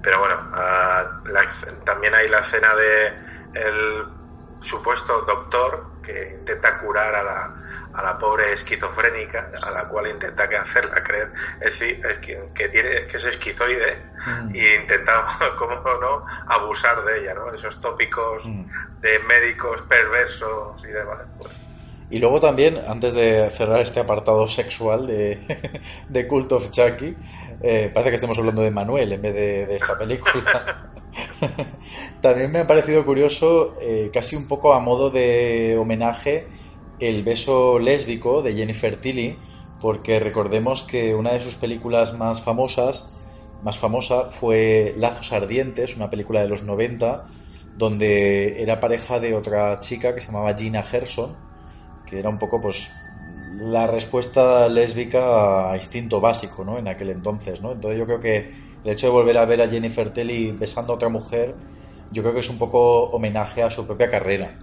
[0.03, 1.21] pero bueno, ah,
[1.85, 4.07] también hay la escena de el
[4.61, 10.45] supuesto doctor que intenta curar a la, a la pobre esquizofrénica, a la cual intenta
[10.45, 12.01] hacerla creer es decir,
[12.55, 14.55] que, tiene, que es esquizoide mm.
[14.55, 15.27] y intenta,
[15.59, 17.53] como no, abusar de ella, ¿no?
[17.53, 19.01] Esos tópicos mm.
[19.01, 21.19] de médicos perversos y demás.
[21.37, 21.68] Pues,
[22.11, 25.07] y luego también, antes de cerrar este apartado sexual
[26.09, 27.15] de, Cult of Chucky,
[27.61, 30.91] eh, parece que estemos hablando de Manuel en vez de, esta película.
[32.23, 36.47] también me ha parecido curioso, eh, casi un poco a modo de homenaje,
[36.99, 39.37] el beso lésbico de Jennifer Tilly,
[39.81, 43.19] porque recordemos que una de sus películas más famosas,
[43.63, 47.27] más famosa, fue Lazos Ardientes, una película de los 90,
[47.77, 51.48] donde era pareja de otra chica que se llamaba Gina Gerson
[52.09, 53.05] que era un poco pues
[53.49, 56.79] la respuesta lésbica a instinto básico, ¿no?
[56.79, 57.73] En aquel entonces, ¿no?
[57.73, 60.97] Entonces yo creo que el hecho de volver a ver a Jennifer Telly besando a
[60.97, 61.59] otra mujer,
[62.11, 64.59] yo creo que es un poco homenaje a su propia carrera.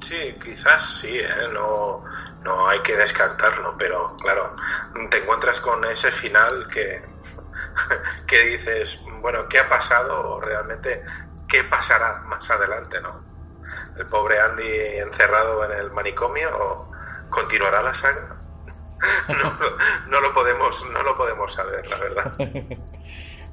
[0.00, 1.48] Sí, quizás sí, ¿eh?
[1.52, 2.02] no,
[2.42, 4.54] no hay que descartarlo, pero claro,
[5.10, 7.02] te encuentras con ese final que,
[8.26, 11.04] que dices, bueno, ¿qué ha pasado realmente
[11.46, 13.27] qué pasará más adelante, no?
[13.98, 16.90] El pobre Andy encerrado en el manicomio o
[17.28, 18.36] continuará la saga.
[20.10, 22.32] No, lo podemos, no lo podemos saber, la verdad.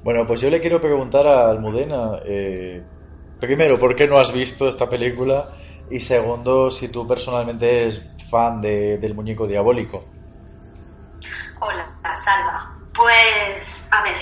[0.02, 2.82] bueno, pues yo le quiero preguntar a Almudena, eh,
[3.38, 5.44] primero, ¿por qué no has visto esta película?
[5.88, 10.00] Y segundo, si tú personalmente eres fan de, del muñeco diabólico.
[11.60, 12.74] Hola, Salva.
[12.94, 14.16] Pues, a ver,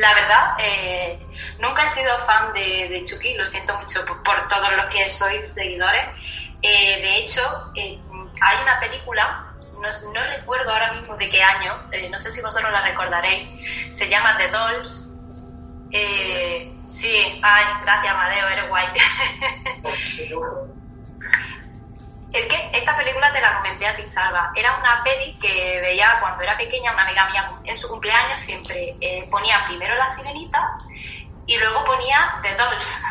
[0.00, 1.23] la verdad, eh,
[1.58, 6.06] nunca he sido fan de, Chucky, lo siento mucho por, todos los que sois seguidores.
[6.62, 7.40] Eh, de hecho,
[7.74, 7.98] eh,
[8.40, 11.76] hay una película, no, no, recuerdo ahora mismo de qué año,
[12.10, 15.10] no sé si vosotros la recordaréis, se llama The Dolls.
[16.88, 18.86] sí, ay, gracias Madeo, eres guay.
[22.34, 24.50] Es que esta película te la comenté a ti, Salva.
[24.56, 28.96] Era una peli que veía cuando era pequeña, una amiga mía en su cumpleaños siempre
[29.00, 30.78] eh, ponía primero La Sirenita
[31.46, 33.02] y luego ponía The Dolls.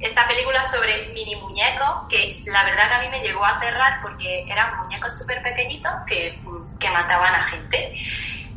[0.00, 4.00] Esta película sobre mini muñecos que la verdad que a mí me llegó a cerrar
[4.02, 6.38] porque eran muñecos súper pequeñitos que,
[6.78, 7.94] que, mataban a gente.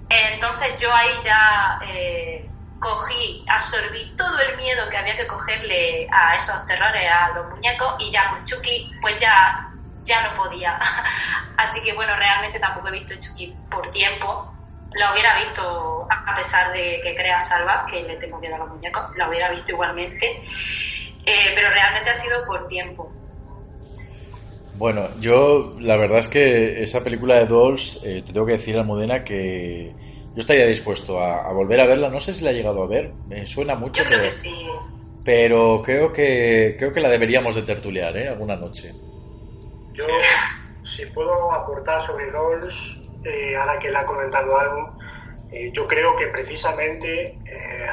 [0.10, 6.36] Entonces yo ahí ya eh, cogí, absorbí todo el miedo que había que cogerle a
[6.36, 9.70] esos terrores a los muñecos y ya con Chucky pues ya
[10.04, 10.80] ya no podía.
[11.58, 14.54] Así que bueno, realmente tampoco he visto Chucky por tiempo.
[14.94, 18.70] La hubiera visto, a pesar de que crea Salva, que le tengo miedo a los
[18.70, 20.44] muñecos, la hubiera visto igualmente.
[21.26, 23.12] Eh, pero realmente ha sido por tiempo.
[24.78, 28.78] Bueno, yo la verdad es que esa película de Dolls, eh, te tengo que decir,
[28.78, 29.92] Almudena, que
[30.36, 32.10] yo estaría dispuesto a, volver a verla.
[32.10, 34.04] No sé si la ha llegado a ver, me suena mucho.
[34.04, 34.68] Yo creo que sí.
[35.26, 38.30] Pero creo que, creo que la deberíamos de tertuliar, ¿eh?
[38.30, 38.94] Alguna noche.
[39.94, 40.06] Yo,
[40.84, 42.97] si puedo aportar sobre Dolls,
[43.28, 44.98] eh, ahora que le ha comentado algo,
[45.52, 47.88] eh, yo creo que precisamente eh,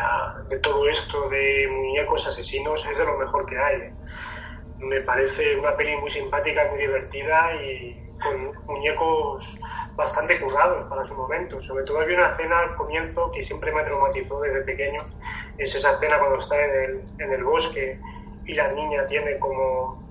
[0.48, 3.80] de todo esto de muñecos asesinos es de lo mejor que hay.
[4.78, 9.58] Me parece una peli muy simpática, muy divertida y con muñecos
[9.96, 11.62] bastante currados para su momento.
[11.62, 15.02] Sobre todo había una escena al comienzo que siempre me traumatizó desde pequeño.
[15.58, 18.00] Es esa escena cuando está en el, en el bosque
[18.46, 20.03] y la niña tiene como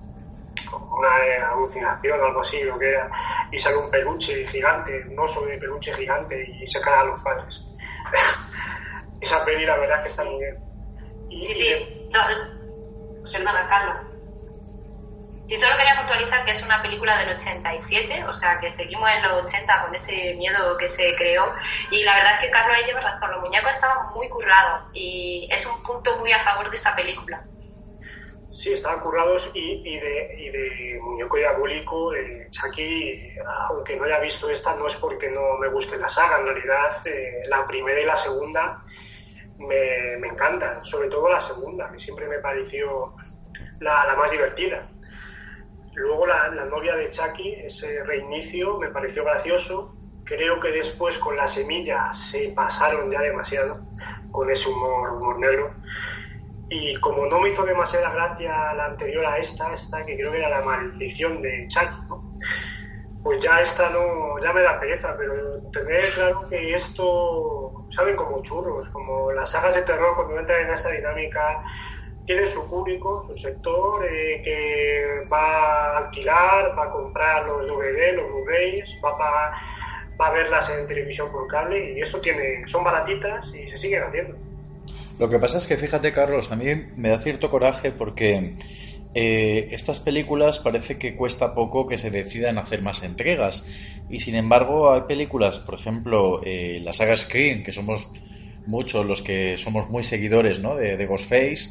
[0.78, 3.10] una alucinación o algo así, lo que era,
[3.50, 7.20] y sale un peluche gigante, un oso de peluche gigante y se cae a los
[7.20, 7.64] padres.
[9.20, 10.56] Esa peli la verdad que está muy bien.
[11.30, 12.20] Y, sí, sí, no,
[13.30, 14.14] perdona, Carlos.
[15.48, 19.22] Sí, solo quería puntualizar que es una película del 87, o sea que seguimos en
[19.24, 21.54] los 80 con ese miedo que se creó.
[21.90, 25.46] Y la verdad es que Carlos ahí lleva razón, los muñecos estaban muy currados y
[25.50, 27.44] es un punto muy a favor de esa película.
[28.54, 33.36] Sí, estaban currados y, de, y de Muñeco Diabólico, eh, Chucky,
[33.68, 37.04] aunque no haya visto esta, no es porque no me guste la saga, en realidad
[37.04, 38.84] eh, la primera y la segunda
[39.58, 43.16] me, me, encantan, sobre todo la segunda, que siempre me pareció
[43.80, 44.88] la, más divertida.
[45.94, 49.96] Luego la, la, novia de Chucky, ese reinicio, me pareció gracioso.
[50.22, 53.84] Creo que después con la semilla se pasaron ya demasiado
[54.30, 55.74] con ese humor, humor negro.
[56.68, 60.38] Y como no me hizo demasiada gracia la anterior a esta, esta que creo que
[60.38, 62.14] era la maldición de Chucky,
[63.22, 65.34] pues ya esta no, ya me da pereza, pero
[65.72, 70.74] tener claro que esto, saben, como churros, como las sagas de terror cuando entran en
[70.74, 71.62] esa dinámica,
[72.26, 78.14] tienen su público, su sector, eh, que va a alquilar, va a comprar los DVD,
[78.14, 79.52] los Blu-rays, va a,
[80.20, 84.02] va a verlas en televisión por cable y eso tiene, son baratitas y se siguen
[84.02, 84.43] haciendo.
[85.18, 88.56] Lo que pasa es que fíjate, Carlos, a mí me da cierto coraje porque
[89.14, 93.66] eh, estas películas parece que cuesta poco que se decidan hacer más entregas.
[94.10, 98.08] Y sin embargo, hay películas, por ejemplo, eh, la saga Scream, que somos
[98.66, 100.74] muchos los que somos muy seguidores ¿no?
[100.74, 101.70] de, de Ghostface.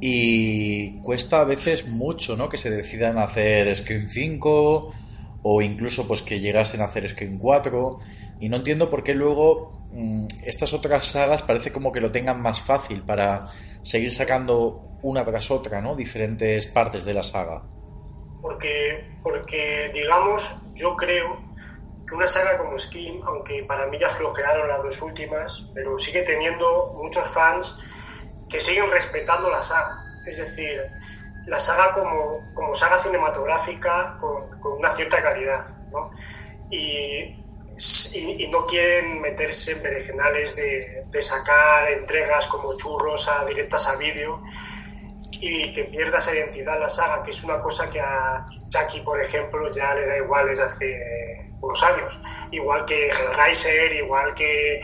[0.00, 2.48] Y cuesta a veces mucho ¿no?
[2.48, 4.92] que se decidan hacer Scream 5
[5.42, 7.98] o incluso pues que llegasen a hacer Scream 4.
[8.40, 9.77] Y no entiendo por qué luego
[10.44, 13.46] estas otras sagas parece como que lo tengan más fácil para
[13.82, 15.96] seguir sacando una tras otra, ¿no?
[15.96, 17.62] Diferentes partes de la saga.
[18.40, 21.42] Porque, porque digamos, yo creo
[22.06, 26.22] que una saga como Scream, aunque para mí ya flojearon las dos últimas, pero sigue
[26.22, 27.82] teniendo muchos fans
[28.48, 30.04] que siguen respetando la saga.
[30.26, 30.80] Es decir,
[31.46, 36.10] la saga como, como saga cinematográfica con, con una cierta calidad ¿no?
[36.70, 37.37] Y,
[38.14, 43.96] y, no quieren meterse en berenjenales de, de, sacar entregas como churros a directas a
[43.96, 44.42] vídeo
[45.40, 49.20] y que pierda esa identidad la saga, que es una cosa que a Chucky, por
[49.20, 52.20] ejemplo, ya le da igual desde hace unos años.
[52.50, 54.80] Igual que Hellraiser, igual que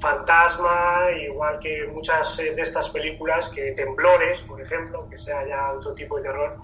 [0.00, 5.72] Fantasma, igual que muchas eh, de estas películas, que Temblores, por ejemplo, que sea ya
[5.72, 6.56] otro tipo de terror,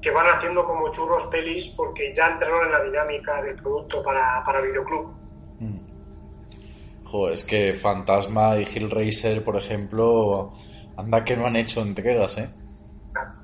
[0.00, 4.42] que van haciendo como churros pelis porque ya entraron en la dinámica del producto para,
[4.44, 5.14] para videoclub.
[5.60, 5.78] Mm.
[7.04, 10.52] Joder, es que Fantasma y Hellraiser, por ejemplo,
[10.96, 12.48] anda que no han hecho entregas, ¿eh?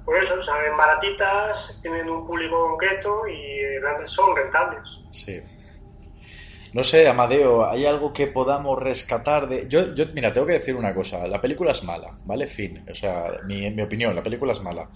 [0.05, 5.00] Por eso, salen baratitas, tienen un público concreto y son rentables.
[5.11, 5.40] Sí.
[6.74, 9.68] No sé, Amadeo, ¿hay algo que podamos rescatar de...?
[9.68, 11.26] Yo, yo, mira, tengo que decir una cosa.
[11.26, 12.46] La película es mala, ¿vale?
[12.46, 12.84] Fin.
[12.90, 14.90] O sea, mi, mi opinión, la película es mala.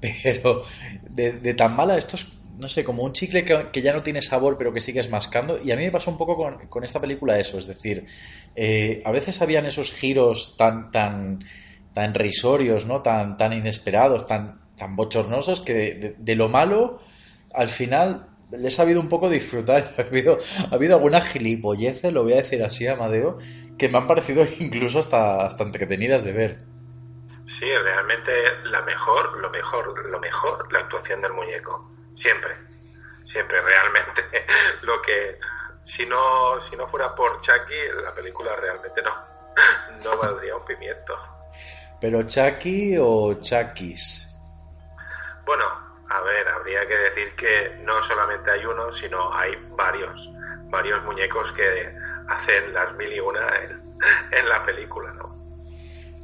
[0.00, 0.62] Pero
[1.08, 4.56] de, tan mala, esto es, no sé, como un chicle que, ya no tiene sabor,
[4.58, 5.60] pero que sigues mascando.
[5.62, 6.36] Y a mí me pasó un poco
[6.68, 7.58] con, esta película eso.
[7.58, 8.04] Es decir,
[8.56, 11.44] eh, a veces habían esos giros tan, tan,
[11.92, 13.02] tan risorios, ¿no?
[13.02, 17.00] Tan, tan inesperados, tan, tan bochornosos que de lo malo,
[17.52, 18.28] al final
[18.58, 19.94] les ha habido un poco disfrutar.
[19.98, 20.38] Ha habido,
[20.70, 23.38] ha habido algunas gilipolleces, lo voy a decir así, Amadeo,
[23.78, 26.73] que me han parecido incluso hasta, hasta entretenidas de ver.
[27.46, 28.32] Sí, realmente
[28.64, 31.90] la mejor, lo mejor, lo mejor, la actuación del muñeco.
[32.14, 32.56] Siempre.
[33.24, 34.22] Siempre, realmente.
[34.82, 35.38] Lo que,
[35.82, 39.14] si no, si no fuera por Chucky, la película realmente no,
[40.04, 41.18] no valdría un pimiento.
[42.00, 44.30] ¿Pero Chucky o Chucky's?
[45.46, 45.64] Bueno,
[46.10, 50.28] a ver, habría que decir que no solamente hay uno, sino hay varios,
[50.70, 51.96] varios muñecos que
[52.28, 53.46] hacen las mil y una
[54.30, 55.33] en, la película, ¿no?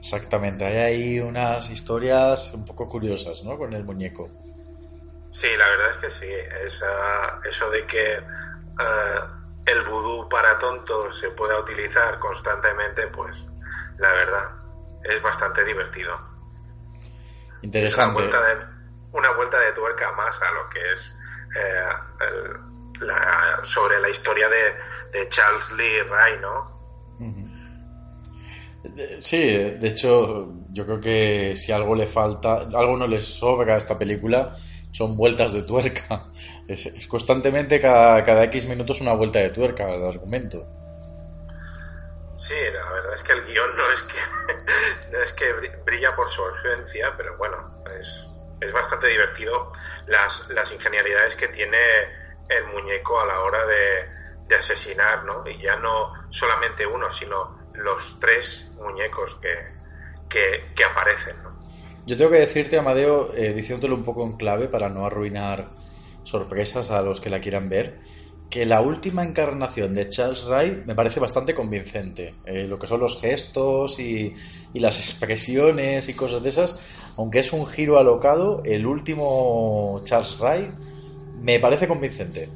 [0.01, 3.59] Exactamente, hay ahí unas historias un poco curiosas, ¿no?
[3.59, 4.29] Con el muñeco.
[5.31, 6.33] Sí, la verdad es que sí,
[6.65, 9.21] eso de que eh,
[9.67, 13.37] el vudú para tontos se pueda utilizar constantemente, pues
[13.99, 14.51] la verdad
[15.05, 16.19] es bastante divertido.
[17.61, 18.23] Interesante
[19.13, 21.15] una vuelta de tuerca más a lo que es
[21.57, 21.89] eh,
[23.65, 26.71] sobre la historia de, Charles Lee Ray, ¿no?
[29.19, 33.79] Sí, de hecho, yo creo que si algo le falta, algo no le sobra a
[33.79, 34.57] esta película,
[34.91, 36.27] son vueltas de tuerca.
[36.69, 40.65] Es, constantemente cada, cada, X minutos una vuelta de tuerca al argumento.
[42.39, 45.53] Sí, la verdad es que el guion no es que, no es que
[45.85, 49.73] brilla por su ausencia, pero bueno, es, es bastante divertido
[50.07, 51.77] las, las ingenuidades que tiene
[52.49, 54.21] el muñeco a la hora de,
[54.59, 55.49] asesinar, ¿no?
[55.49, 59.55] Y ya no solamente uno, sino los tres muñecos que,
[60.29, 61.51] que, aparecen, ¿no?
[62.07, 65.69] Yo tengo que decirte, Amadeo, eh, diciéndolo un poco en clave para no arruinar
[66.23, 67.99] sorpresas a los que la quieran ver,
[68.49, 72.35] que la última encarnación de Charles Wright me parece bastante convincente.
[72.45, 74.35] Eh, lo que son los gestos y,
[74.73, 80.39] y, las expresiones y cosas de esas, aunque es un giro alocado, el último Charles
[80.41, 80.71] Wright
[81.41, 82.49] me parece convincente.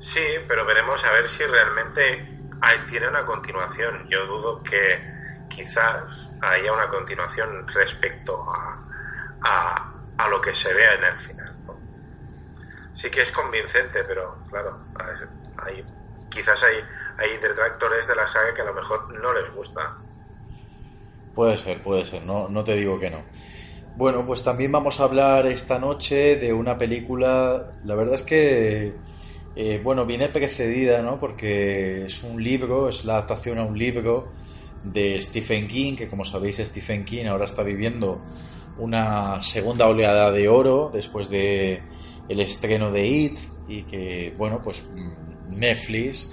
[0.00, 2.39] Sí, pero veremos a ver si realmente
[2.88, 4.08] tiene una continuación.
[4.08, 11.04] Yo dudo que quizás haya una continuación respecto a, a, lo que se vea en
[11.04, 11.50] el final
[13.00, 14.78] sí que es convincente, pero claro,
[15.56, 15.84] hay,
[16.28, 16.76] quizás hay,
[17.18, 19.96] hay detractores de la saga que a lo mejor no les gusta.
[21.34, 23.22] Puede ser, puede ser, no, no te digo que no.
[23.96, 28.94] Bueno, pues también vamos a hablar esta noche de una película, la verdad es que,
[29.56, 31.18] eh, bueno, viene precedida, ¿no?
[31.18, 34.32] Porque es un libro, es la adaptación a un libro
[34.82, 38.22] de Stephen King, que como sabéis Stephen King ahora está viviendo
[38.78, 41.82] una segunda oleada de oro después de
[42.28, 43.38] el estreno de It
[43.68, 46.32] y que, bueno, pues mm, Netflix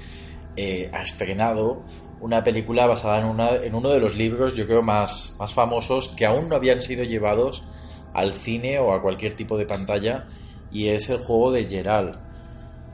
[0.56, 1.86] eh, ha estrenado
[2.20, 6.14] una película basada en, una, en uno de los libros, yo creo, más, más famosos
[6.16, 7.68] que aún no habían sido llevados
[8.14, 10.28] al cine o a cualquier tipo de pantalla
[10.72, 12.27] y es el juego de Gerald.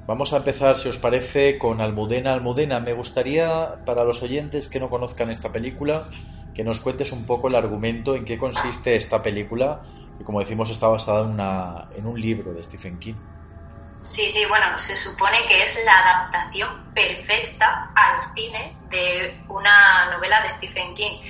[0.05, 2.33] Vamos a empezar, si os parece, con Almudena.
[2.33, 6.03] Almudena, me gustaría, para los oyentes que no conozcan esta película,
[6.53, 9.81] que nos cuentes un poco el argumento, en qué consiste esta película
[10.19, 13.15] y como decimos está basada en, una, en un libro de Stephen King.
[14.01, 20.41] Sí, sí, bueno, se supone que es la adaptación perfecta al cine de una novela
[20.41, 21.21] de Stephen King.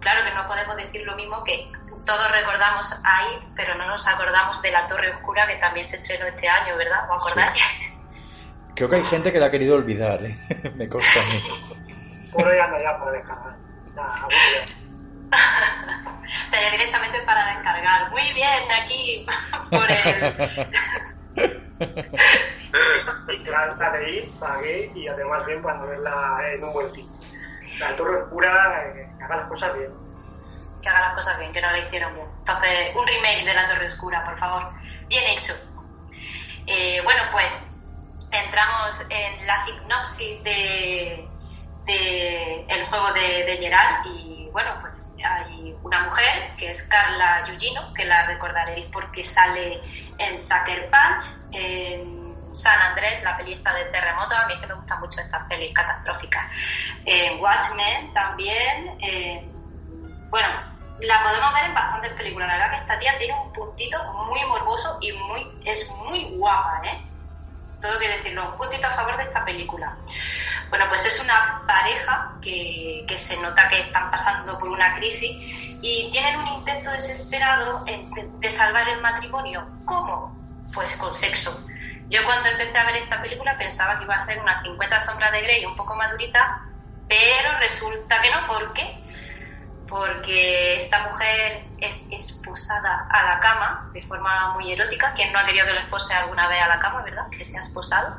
[0.00, 1.70] Claro que no podemos decir lo mismo que
[2.04, 6.26] todos recordamos ahí, pero no nos acordamos de La Torre Oscura que también se estrenó
[6.26, 7.08] este año, ¿verdad?
[7.10, 7.85] ¿Os acordáis?
[8.76, 10.36] Creo que hay gente que la ha querido olvidar, ¿eh?
[10.76, 11.40] me consta a mí.
[12.30, 13.56] Por ya no, ya para descargar.
[15.32, 18.10] o sea, ya directamente para descargar.
[18.10, 19.26] Muy bien, aquí
[19.70, 20.68] por el...
[23.78, 27.08] la leí, pagué y además bien para verla en un buen cine.
[27.78, 29.90] La Torre Oscura, eh, que haga las cosas bien.
[30.82, 32.26] Que haga las cosas bien, que no la hicieron bien.
[32.40, 34.70] Entonces, un remake de La Torre Oscura, por favor.
[35.08, 35.54] Bien hecho.
[36.66, 37.65] Eh, bueno, pues
[38.44, 41.28] entramos en la sinopsis de,
[41.86, 47.92] el juego de, de Geralt y bueno, pues hay una mujer que es Carla Yugino,
[47.92, 49.80] que la recordaréis porque sale
[50.18, 52.26] en Sucker Punch, en
[52.56, 55.74] San Andrés, la peli del terremoto, a mí es que me gustan mucho estas pelis
[55.74, 56.50] catastróficas.
[57.04, 58.98] En Watchmen también,
[60.30, 60.48] bueno,
[61.00, 64.42] la podemos ver en bastantes películas, la verdad que esta tía tiene un puntito muy
[64.46, 66.98] morboso y muy es muy guapa, ¿eh?
[67.86, 69.96] Todo que decirlo, un puntito a favor de esta película.
[70.70, 75.78] Bueno, pues es una pareja que, que, se nota que están pasando por una crisis
[75.80, 79.64] y tienen un intento desesperado de salvar el matrimonio.
[79.84, 80.36] ¿Cómo?
[80.74, 81.64] Pues con sexo.
[82.08, 85.30] Yo cuando empecé a ver esta película pensaba que iba a ser una 50 sombras
[85.30, 86.62] de Grey un poco madurita,
[87.06, 88.46] pero resulta que no.
[88.48, 88.98] ¿Por qué?
[89.88, 95.12] Porque esta mujer es esposada a la cama de forma muy erótica.
[95.14, 97.28] Quien no ha querido que lo espose alguna vez a la cama, ¿verdad?
[97.30, 98.16] Que sea esposado.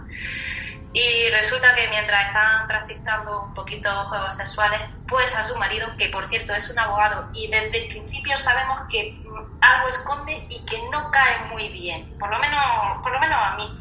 [0.93, 6.09] Y resulta que mientras están practicando un poquito juegos sexuales, pues a su marido, que
[6.09, 9.21] por cierto es un abogado, y desde el principio sabemos que
[9.61, 12.63] algo esconde y que no cae muy bien, por lo menos,
[13.03, 13.73] por lo menos a mí,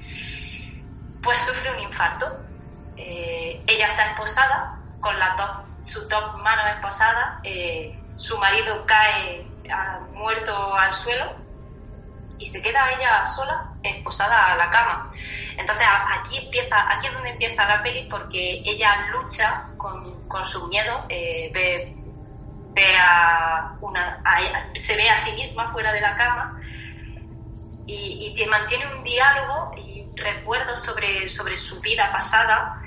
[1.22, 2.26] pues sufre un infarto.
[2.96, 5.50] Eh, ella está esposada, con las dos,
[5.86, 9.46] sus dos manos esposadas, eh, su marido cae
[10.14, 11.32] muerto al suelo
[12.38, 15.12] y se queda ella sola, esposada a la cama.
[15.56, 20.66] Entonces aquí empieza, aquí es donde empieza la peli porque ella lucha con, con su
[20.68, 21.94] miedo, eh, ve,
[22.72, 24.22] ve a una,
[24.74, 26.60] se ve a sí misma fuera de la cama
[27.86, 32.82] y, y mantiene un diálogo y recuerdos sobre, sobre su vida pasada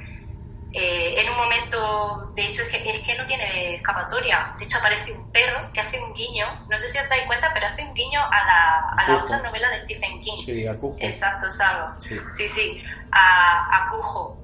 [0.72, 4.54] eh, en un momento, de hecho, es que, es que no tiene escapatoria.
[4.60, 7.52] De hecho, aparece un perro que hace un guiño, no sé si os dais cuenta,
[7.54, 10.38] pero hace un guiño a la, a la otra novela de Stephen King.
[10.38, 10.98] Sí, a Cujo.
[11.00, 11.94] Exacto, Salvo.
[12.00, 14.38] Sí, sí, sí a, a, Cujo.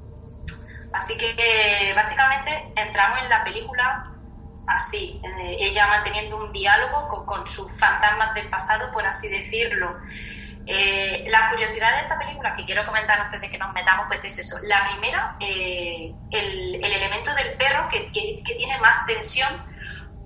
[0.93, 4.03] Así que básicamente entramos en la película
[4.67, 9.95] así, eh, ella manteniendo un diálogo con, con sus fantasmas del pasado, por así decirlo.
[10.67, 14.23] Eh, la curiosidad de esta película que quiero comentar antes de que nos metamos, pues
[14.25, 14.57] es eso.
[14.63, 19.49] La primera, eh, el, el, elemento del perro que, que, que, tiene más tensión,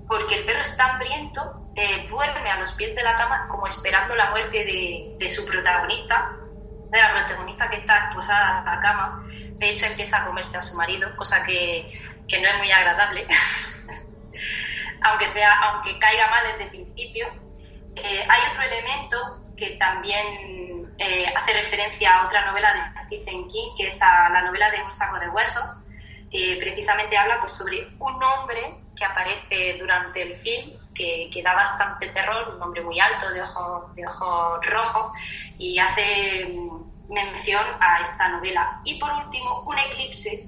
[0.08, 4.14] porque el perro está hambriento, eh, duerme a los pies de la cama como esperando
[4.14, 6.32] la muerte de, de, su protagonista,
[6.90, 9.22] de la protagonista que está esposada a la cama.
[9.58, 11.86] De hecho, empieza a comerse a su marido, cosa que,
[12.26, 13.26] que no es muy agradable,
[15.02, 17.26] aunque, sea, aunque caiga mal desde el principio.
[17.96, 23.76] Eh, hay otro elemento que también eh, hace referencia a otra novela de Stephen King,
[23.76, 25.62] que es la novela de Un saco de huesos.
[26.32, 31.54] Eh, precisamente habla pues, sobre un hombre que aparece durante el film, que, que, da
[31.54, 35.12] bastante terror, un hombre muy alto, de ojos de ojos rojos,
[35.58, 36.48] y hace
[37.08, 38.80] mención a esta novela.
[38.84, 40.44] Y por último, un eclipse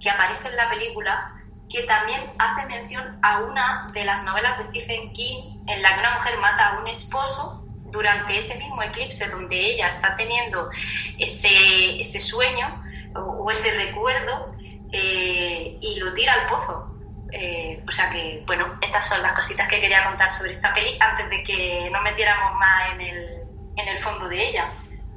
[0.00, 1.32] que aparece en la película
[1.68, 6.00] que también hace mención a una de las novelas de Stephen King en la que
[6.00, 10.70] una mujer mata a un esposo durante ese mismo eclipse donde ella está teniendo
[11.18, 12.82] ese, ese sueño
[13.14, 14.54] o, ese recuerdo
[14.92, 16.92] eh, y lo tira al pozo.
[17.32, 20.90] Eh, o sea que, bueno, estas son las cositas que quería contar sobre esta peli
[21.00, 23.26] antes de que nos metiéramos más en el,
[23.76, 24.70] en el fondo de ella.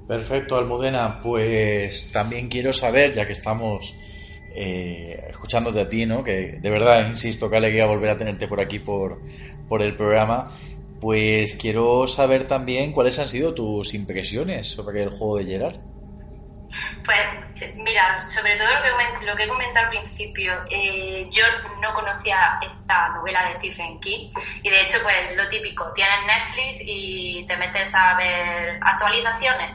[0.08, 1.22] Perfecto, Almudena.
[1.22, 3.96] Pues también quiero saber, ya que estamos
[4.56, 6.24] eh, escuchándote a ti, ¿no?
[6.24, 9.20] Que de verdad, insisto, qué alegría volver a tenerte por aquí por,
[9.68, 10.52] por el programa.
[11.00, 15.78] Pues quiero saber también cuáles han sido tus impresiones sobre el juego de Gerard.
[17.06, 21.43] Pues mira, sobre todo lo que, lo que he comentado al principio, eh, yo
[21.82, 24.32] no conocía esta novela de Stephen King
[24.62, 29.72] y de hecho pues lo típico, tienes Netflix y te metes a ver actualizaciones.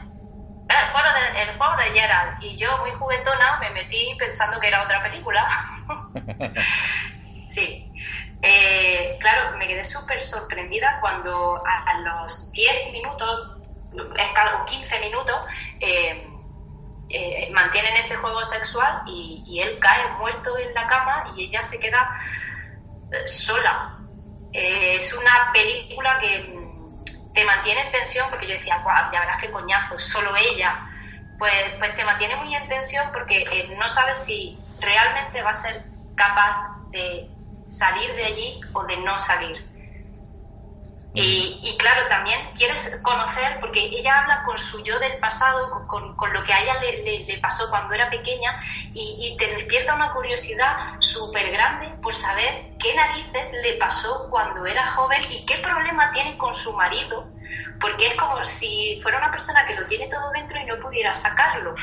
[0.67, 4.67] El juego, de, el juego de Gerald y yo muy juguetona me metí pensando que
[4.67, 5.45] era otra película.
[7.45, 7.91] sí,
[8.41, 13.57] eh, claro, me quedé súper sorprendida cuando a, los 10 minutos,
[13.93, 15.41] es algo 15 minutos,
[15.81, 16.27] eh,
[17.09, 21.79] eh, mantienen ese juego sexual y, él cae muerto en la cama y ella se
[21.79, 22.13] queda
[23.11, 23.97] eh, sola.
[24.51, 26.59] Eh, es una película que
[27.33, 30.87] te mantiene en tensión porque yo decía, guau, ya verás qué coñazo, solo ella.
[31.37, 35.75] Pues, pues te mantiene muy en tensión porque no sabes si realmente va a ser
[36.15, 37.29] capaz de
[37.75, 39.75] salir de allí o de no salir.
[41.17, 46.33] y, claro, también quieres conocer, porque ella habla con su yo del pasado, con, con
[46.33, 48.59] lo que a ella le, le, pasó cuando era pequeña,
[48.93, 54.65] y, y te despierta una curiosidad súper grande por saber qué narices le pasó cuando
[54.65, 57.31] era joven y qué problema tiene con su marido,
[57.79, 61.13] porque es como si fuera una persona que lo tiene todo dentro y no pudiera
[61.13, 61.75] sacarlo.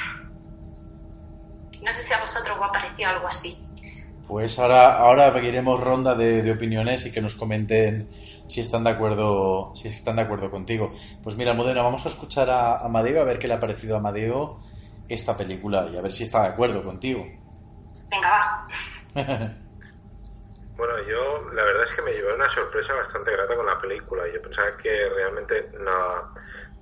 [1.80, 3.72] No sé si a vosotros os ha parecido algo así.
[4.33, 8.09] Pues ahora, ahora pediremos ronda de, de opiniones y que nos comenten
[8.49, 10.91] si están de acuerdo, si están de acuerdo contigo.
[11.22, 13.99] Pues mira, Modena, vamos a escuchar a Amadeo a ver qué le ha parecido a
[13.99, 14.59] Amadeo
[15.07, 17.26] esta película y a ver si está de acuerdo contigo.
[18.11, 18.68] Venga, va.
[20.78, 24.24] bueno, yo la verdad es que me llevé una sorpresa bastante grata con la película.
[24.33, 25.93] Yo pensaba que realmente no,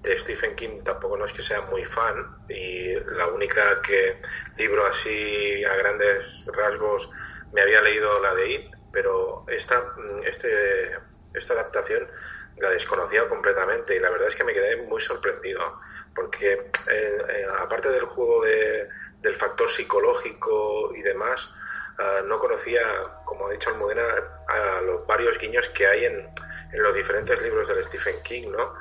[0.04, 2.14] de Stephen King tampoco no es que sea muy fan
[2.48, 4.22] y la única que
[4.56, 7.10] libro así a grandes rasgos
[7.52, 9.94] me había leído la de It, pero esta,
[10.24, 10.96] este
[11.34, 12.08] esta adaptación
[12.56, 15.80] la desconocía completamente y la verdad es que me quedé muy sorprendido
[16.14, 18.88] porque eh, eh, aparte del juego de,
[19.20, 21.54] del factor psicológico y demás,
[21.98, 22.82] uh, no conocía,
[23.24, 24.02] como ha dicho Almudena,
[24.48, 26.28] a los varios guiños que hay en,
[26.72, 28.74] en, los diferentes libros del Stephen King, ¿no?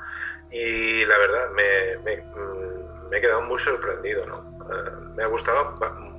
[0.50, 4.38] Y la verdad, me, me, mm, me he quedado muy sorprendido, ¿no?
[4.38, 5.78] Uh, me ha gustado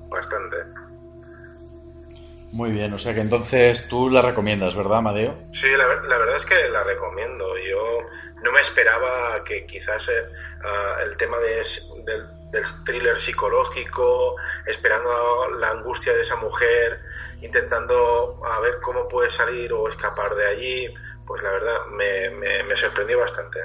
[0.10, 0.58] bastante.
[2.54, 5.38] Muy bien, o sea que entonces tú la recomiendas, ¿verdad, Amadeo?
[5.54, 7.58] Sí, la, la verdad es que la recomiendo.
[7.58, 8.00] Yo
[8.42, 11.64] no me esperaba que quizás uh, el tema de,
[12.06, 14.36] del, del, thriller psicológico,
[14.66, 17.00] esperando la angustia de esa mujer,
[17.42, 20.94] intentando a ver cómo puede salir o escapar de allí,
[21.26, 23.60] pues la verdad me, me, me sorprendió bastante.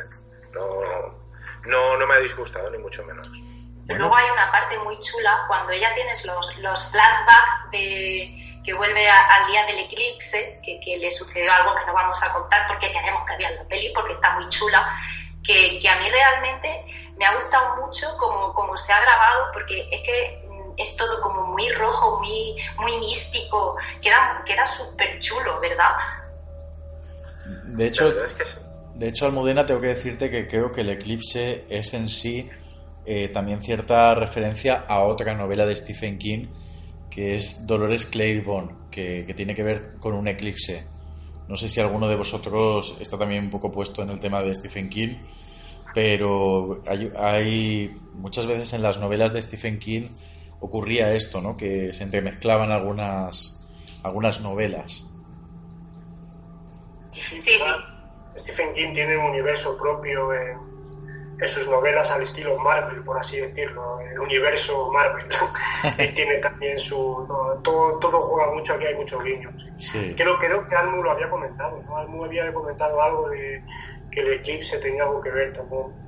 [0.52, 1.18] No,
[1.66, 3.28] no, no me ha disgustado, ni mucho menos.
[3.28, 4.00] Bueno.
[4.00, 8.34] Luego hay una parte muy chula cuando ella tienes los, los flashbacks de
[8.66, 12.20] que vuelve a, al día del eclipse, que, que, le sucedió algo que no vamos
[12.20, 14.84] a contar porque queremos que vean la peli, porque está muy chula,
[15.44, 16.84] que, que a mí realmente
[17.16, 20.44] me ha gustado mucho como, como se ha grabado, porque es que
[20.76, 25.92] es todo como muy rojo, muy, muy místico, queda, queda súper chulo, ¿verdad?
[27.66, 28.12] De hecho,
[28.94, 32.50] de hecho, Almudena, tengo que decirte que creo que el eclipse es en sí
[33.04, 36.48] eh, también cierta referencia a otra novela de Stephen King,
[37.16, 40.86] que es Dolores Claiborne, que, que, tiene que ver con un eclipse.
[41.48, 44.54] No sé si alguno de vosotros está también un poco puesto en el tema de
[44.54, 45.16] Stephen King,
[45.94, 50.08] pero hay, hay muchas veces en las novelas de Stephen King
[50.60, 51.56] ocurría esto, ¿no?
[51.56, 53.66] Que se entremezclaban algunas,
[54.02, 55.14] algunas novelas.
[57.12, 57.52] Sí, sí.
[58.36, 60.75] Stephen King tiene un universo propio en,
[61.38, 65.26] en sus novelas al estilo Marvel, por así decirlo, el universo Marvel.
[65.98, 67.24] Él tiene también su...
[67.26, 69.52] Todo, todo, todo, juega mucho, aquí hay muchos guiños.
[69.76, 70.14] Sí.
[70.16, 71.96] Creo, creo que Almu lo había comentado, ¿no?
[71.96, 73.62] Almu había comentado algo de
[74.10, 76.05] que el eclipse tenía algo que ver también.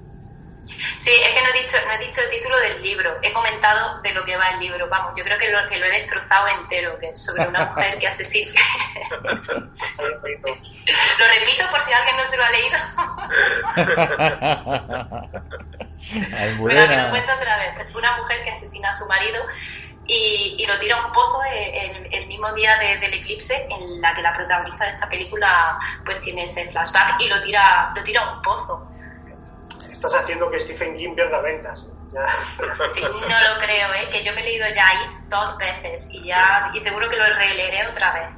[0.98, 4.00] Sí, es que no he, dicho, no he dicho el título del libro, he comentado
[4.02, 4.88] de lo que va el libro.
[4.88, 8.08] Vamos, yo creo que lo, que lo he destrozado entero, que sobre una mujer que
[8.08, 8.60] asesina.
[9.20, 9.30] lo
[11.26, 12.78] repito por si alguien no se lo ha leído.
[16.66, 17.94] Pero lo cuento otra vez.
[17.94, 19.42] Una mujer que asesina a su marido
[20.06, 24.00] y, y, lo tira a un pozo el, el mismo día de, del eclipse en
[24.00, 28.02] la que la protagonista de esta película pues tiene ese flashback y lo tira, lo
[28.02, 28.88] tira a un pozo
[29.98, 31.84] estás haciendo que Stephen King pierda ventas.
[32.12, 32.26] Ya.
[32.90, 34.08] Sí, no lo creo, ¿eh?
[34.10, 37.24] que yo me he leído ya ahí dos veces y ya y seguro que lo
[37.24, 38.34] releeré otra vez.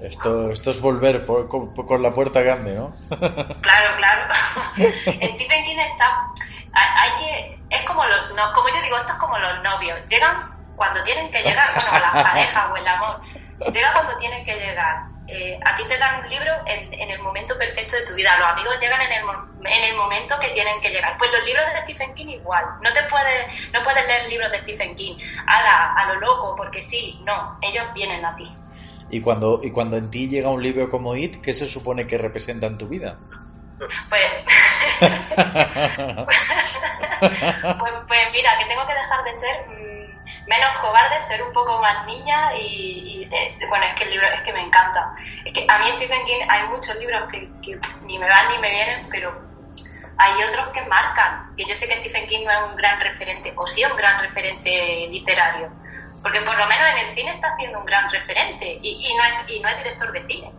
[0.00, 2.94] Esto, esto es volver por, por, por la puerta grande, ¿no?
[3.60, 4.34] Claro, claro.
[4.76, 6.32] Stephen King está...
[6.72, 7.60] Hay que...
[7.70, 8.34] Es como los...
[8.36, 9.98] No, como yo digo, esto es como los novios.
[10.08, 13.20] Llegan cuando tienen que llegar, bueno, las parejas o el amor.
[13.72, 17.20] Llega cuando tienen que llegar eh, a ti te dan un libro en, en, el
[17.20, 18.38] momento perfecto de tu vida.
[18.38, 19.24] Los amigos llegan en el,
[19.66, 21.18] en el momento que tienen que llegar.
[21.18, 22.64] Pues los libros de Stephen King igual.
[22.80, 26.56] No te puedes, no puedes leer libros de Stephen King a, la, a lo loco,
[26.56, 28.50] porque sí, no, ellos vienen a ti.
[29.10, 32.16] Y cuando, y cuando en ti llega un libro como It, ¿qué se supone que
[32.16, 33.18] representa en tu vida?
[34.08, 34.08] Pues,
[37.20, 40.07] pues, pues, mira, que tengo que dejar de ser
[40.48, 44.26] menos cobarde, ser un poco más niña y, y eh, bueno, es que el libro
[44.26, 45.14] es que me encanta.
[45.44, 48.58] Es que a mí Stephen King hay muchos libros que, que, ni me van ni
[48.58, 49.32] me vienen, pero
[50.16, 53.52] hay otros que marcan, que yo sé que Stephen King no es un gran referente,
[53.56, 55.70] o sí un gran referente literario,
[56.22, 59.24] porque por lo menos en el cine está haciendo un gran referente y, y no,
[59.24, 60.52] es, y no es director de cine.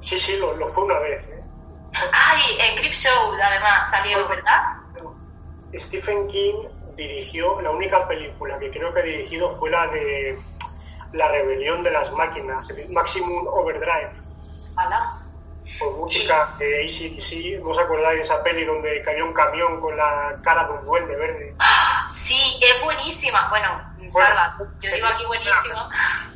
[0.00, 1.22] Sí, sí, lo, lo fue una vez.
[1.28, 1.42] ¿eh?
[2.12, 4.76] Ay, en Crip Show además salió, ¿verdad?
[5.78, 6.68] Stephen King
[7.00, 10.38] dirigió, la única película que creo que ha dirigido fue la de
[11.12, 14.12] La rebelión de las máquinas, Maximum Overdrive.
[14.76, 15.20] ¿Hala?
[15.78, 17.62] con música de ACDC.
[17.62, 20.84] ¿No os acordáis de esa peli donde cayó un camión con la cara de un
[20.84, 21.54] duende verde?
[22.08, 23.48] Sí, es buenísima.
[23.48, 23.68] Bueno,
[24.10, 25.88] Salva, yo digo aquí buenísimo.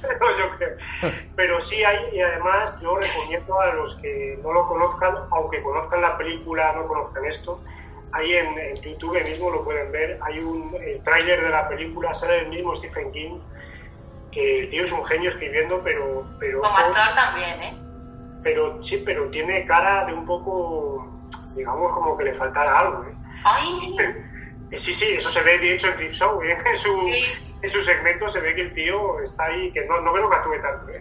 [0.21, 0.77] no, yo creo.
[1.37, 6.01] Pero sí hay, y además yo recomiendo a los que no lo conozcan, aunque conozcan
[6.01, 7.61] la película, no conozcan esto,
[8.15, 12.49] ahí en, YouTube mismo lo pueden ver, hay un tráiler de la película, sale el
[12.49, 13.41] mismo Stephen King,
[14.31, 16.25] que el tío es un genio escribiendo, pero...
[16.39, 17.75] pero Como actor también, ¿eh?
[18.43, 21.09] Pero sí, pero tiene cara de un poco,
[21.57, 23.15] digamos, como que le faltara algo, ¿eh?
[23.45, 23.97] ¡Ay!
[24.73, 26.57] Sí, sí, eso se ve de hecho en Clip Show, ¿eh?
[26.67, 27.09] en, su,
[27.63, 30.33] en su segmento se ve que el tío está ahí, que no, no me lo
[30.33, 30.91] actúe tanto.
[30.91, 31.01] ¿eh?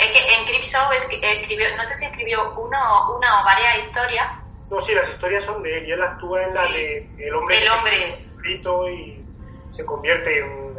[0.00, 4.41] Es que en Clip Show escribió, no sé si escribió uno, una o varias historias.
[4.72, 7.62] No, sí, las historias son de él y él actúa en la de El hombre.
[7.62, 8.26] El hombre.
[8.38, 9.22] Frito y
[9.70, 10.74] se convierte en,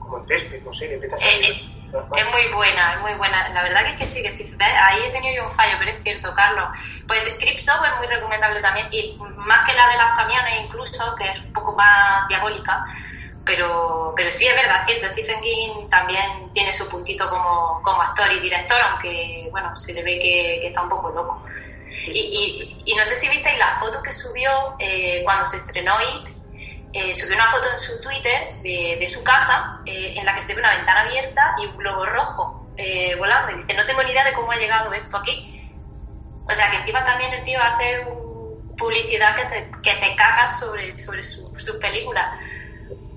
[0.00, 1.44] como en césped, no sé, le empieza a salir.
[1.44, 3.48] Eh, es muy buena, es muy buena.
[3.50, 6.02] La verdad que es que sí, que ahí he tenido yo un fallo, pero es
[6.02, 6.70] cierto, Carlos.
[7.06, 11.30] Pues Show es muy recomendable también, y más que la de los camiones incluso, que
[11.30, 12.84] es un poco más diabólica,
[13.44, 18.32] pero, pero sí es verdad, cierto, Stephen King también tiene su puntito como, como actor
[18.32, 21.44] y director, aunque, bueno, se le ve que, está un poco loco.
[22.06, 26.28] Y, y, no sé si visteis la foto que subió eh, cuando se estrenó It,
[26.92, 30.54] eh, subió una foto en su Twitter de, su casa eh, en la que se
[30.54, 32.66] ve una ventana abierta y un globo rojo
[33.18, 33.52] volando.
[33.52, 35.70] Y dice, no tengo ni idea de cómo ha llegado esto aquí.
[36.48, 38.06] O sea, que encima también el tío hace
[38.78, 42.40] publicidad que te, que te cagas sobre, sobre su películas.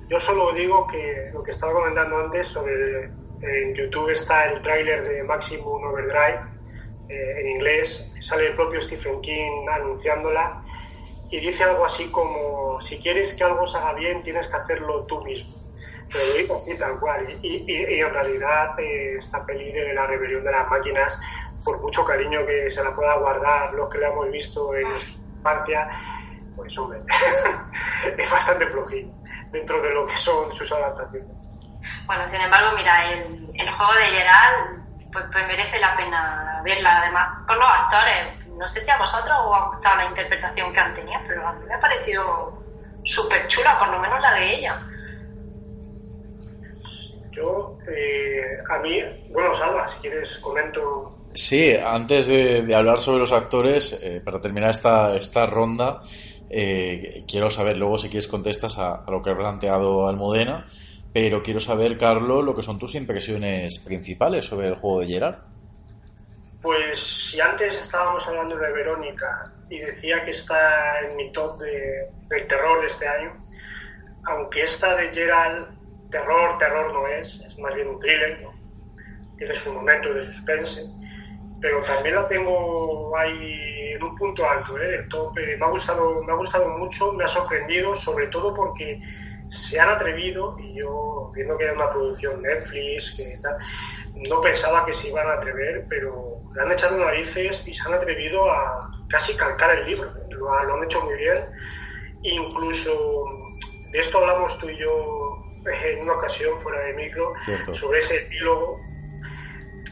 [0.10, 3.06] Yo solo digo que lo que estaba comentando antes sobre
[3.42, 6.53] en YouTube está el tráiler de Maximum Overdrive
[7.14, 10.64] en inglés, sale el propio Stephen King anunciándola
[11.34, 15.04] y dice algo así como, si quieres que algo se haga bien, tienes que hacerlo
[15.06, 15.56] tú mismo.
[16.12, 17.28] Pero lo digo así tal cual.
[17.42, 21.20] Y, en realidad eh, esta peli de la rebelión de las máquinas,
[21.66, 25.24] por mucho cariño que se la pueda guardar los que la hemos visto en nuestra
[25.38, 25.88] infancia,
[26.56, 27.00] pues hombre,
[28.18, 29.12] es bastante flojín
[29.52, 31.36] dentro de lo que son sus adaptaciones.
[32.06, 34.83] Bueno, sin embargo, mira, el, el juego de Gerald
[35.14, 39.36] pues, pues merece la pena verla, además, por los actores no sé si a vosotros
[39.46, 42.54] os ha gustado la interpretación que han tenido, pero a mí me ha parecido
[43.04, 44.88] súper chula, por lo menos la de ella.
[47.32, 49.02] Yo, eh, a mí,
[49.32, 51.18] bueno, Salva, si quieres comento.
[51.34, 56.04] Sí, antes de, hablar sobre los actores, eh, para terminar esta, esta ronda,
[56.50, 60.68] eh, quiero saber, luego si quieres contestas a, a, lo que ha planteado Almudena,
[61.14, 65.36] pero quiero saber, Carlos, lo que son tus impresiones principales sobre el juego de Gerard.
[66.62, 72.10] Pues si antes estábamos hablando de Verónica y decía que está en mi top de,
[72.30, 73.32] del terror de este año,
[74.26, 75.68] aunque esta de Gerald
[76.10, 78.48] terror, terror no es, es más bien un thriller,
[79.38, 80.86] tiene su momento de suspense,
[81.60, 85.06] pero también la tengo ahí en un punto alto, ¿eh?
[85.36, 89.02] me, ha gustado, me ha gustado mucho, me ha sorprendido, sobre todo porque
[89.54, 93.58] se han atrevido, y yo viendo que era una producción Netflix, que tal,
[94.16, 97.96] no pensaba que se iban a atrever, pero le han echado narices y se han
[97.96, 100.12] atrevido a casi calcar el libro.
[100.30, 101.38] Lo, han hecho muy bien.
[102.24, 102.92] Incluso
[103.92, 107.34] de esto hablamos tú y yo en una ocasión fuera de micro
[107.74, 108.82] sobre ese epílogo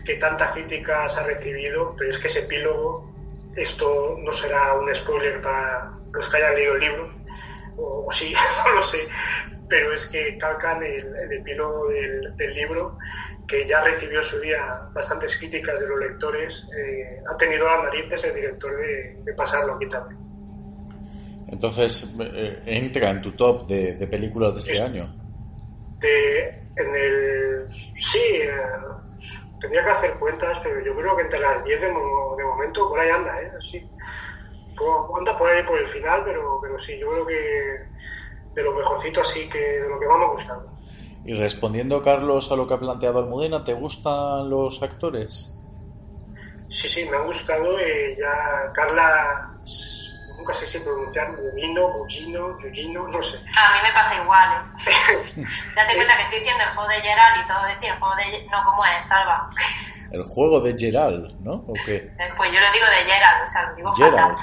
[0.06, 3.14] que tantas críticas ha recibido, pero es que ese epílogo,
[3.56, 7.21] esto no será un spoiler para los que hayan leído el libro,
[7.82, 8.34] o, sí,
[8.66, 9.00] no lo sé,
[9.68, 12.98] pero es que calcan el, epílogo del, del libro
[13.52, 17.84] que ya recibió en su día bastantes críticas de los lectores, eh, ha tenido las
[17.84, 20.22] narices el director de, pasarlo aquí también.
[21.50, 25.06] Entonces, eh, entra en tu top de, películas de este año.
[26.02, 27.68] en el,
[28.00, 28.52] sí, eh,
[29.60, 33.10] tendría que hacer cuentas, pero yo creo que entre las 10 de, momento por ahí
[33.10, 33.52] anda, ¿eh?
[33.70, 33.86] Sí.
[35.18, 37.92] Anda por ahí por el final, pero, pero sí, yo creo que
[38.54, 40.72] de lo mejorcito así que de lo que más me ha gustado.
[41.24, 45.58] Y respondiendo, Carlos, a lo que ha planteado Almudena, ¿te gustan los actores?
[46.68, 47.78] Sí, sí, me ha gustado.
[47.80, 49.52] Eh, ya Carla,
[50.38, 53.38] nunca sé si pronunciar, Mugino, Mugino, Yugino, no sé.
[53.38, 54.64] A mí me pasa igual.
[54.64, 55.46] ¿eh?
[55.76, 58.48] Date cuenta que estoy diciendo el juego de Gerald y todo decía el juego de...
[58.48, 59.06] No, ¿cómo es?
[59.06, 59.50] Salva.
[60.12, 61.52] El juego de Gerald, ¿no?
[61.52, 61.96] ¿O qué?
[61.96, 64.38] Eh, pues yo lo digo de Gerald, o sea, lo digo Gerald.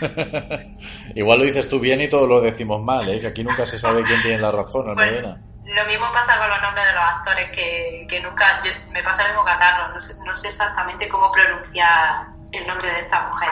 [1.14, 3.20] Igual lo dices tú bien y todos lo decimos mal, ¿eh?
[3.20, 5.40] Que aquí nunca se sabe quién tiene la razón, Almudena.
[5.64, 8.60] Lo mismo pasa con los nombres de los actores, que, que nunca.
[8.90, 12.66] me pasa lo mismo que a Carlos, no sé, no sé exactamente cómo pronunciar el
[12.66, 13.48] nombre de esta mujer.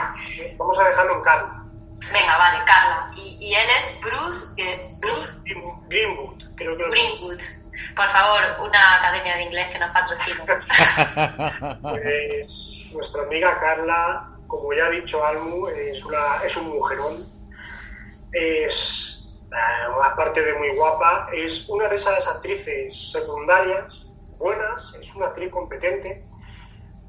[0.57, 1.63] Vamos a dejarlo en Carla.
[2.13, 3.11] Venga, vale, Carla.
[3.15, 4.55] Y, y él es Bruce.
[4.55, 7.39] Que, Bruce Greenwood, creo que Greenwood.
[7.95, 10.41] Por favor, una academia de inglés que nos patrocine.
[11.81, 17.25] pues nuestra amiga Carla, como ya ha dicho Almu, es, una, es un mujerón.
[18.33, 25.27] Es, eh, aparte de muy guapa, es una de esas actrices secundarias buenas, es una
[25.27, 26.25] actriz competente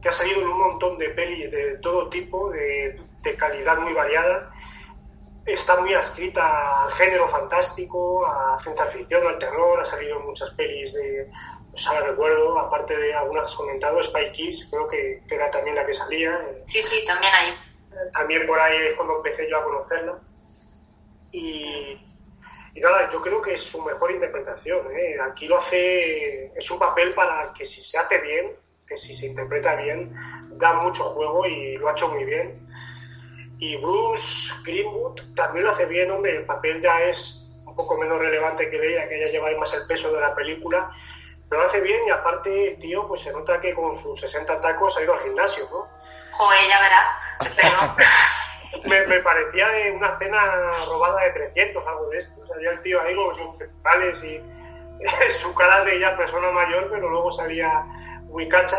[0.00, 3.92] que ha salido en un montón de pelis de todo tipo, de, de calidad muy
[3.92, 4.52] variada.
[5.44, 10.50] Está muy adscrita al género fantástico, a ciencia ficción, al terror, ha salido en muchas
[10.50, 11.28] pelis de,
[11.86, 15.86] ahora recuerdo, aparte de algunas que has comentado, Spy Kids, creo que, era también la
[15.86, 16.40] que salía.
[16.66, 17.54] Sí, sí, también ahí.
[18.12, 20.18] También por ahí es cuando empecé yo a conocerla.
[21.30, 21.98] Y,
[22.74, 24.86] y nada, yo creo que es su mejor interpretación.
[24.92, 25.16] ¿eh?
[25.30, 28.52] Aquí lo hace, es un papel para que si se hace bien,
[28.86, 30.14] que si se interpreta bien,
[30.58, 32.68] da mucho juego y lo ha hecho muy bien.
[33.58, 38.18] Y Bruce Greenwood también lo hace bien, hombre, el papel ya es un poco menos
[38.18, 40.92] relevante que ella, que ella lleva más el peso de la película,
[41.56, 44.96] lo hace bien y aparte el tío pues se nota que con sus 60 tacos
[44.96, 45.88] ha ido al gimnasio, ¿no?
[46.32, 48.22] Joder, ya verás.
[48.84, 52.40] me, me, parecía de una cena robada de 300, algo de esto.
[52.42, 54.40] O sea, ya el tío ahí con sus principales y
[55.32, 57.84] su cara de ya persona mayor, pero luego salía
[58.28, 58.78] muy cacha.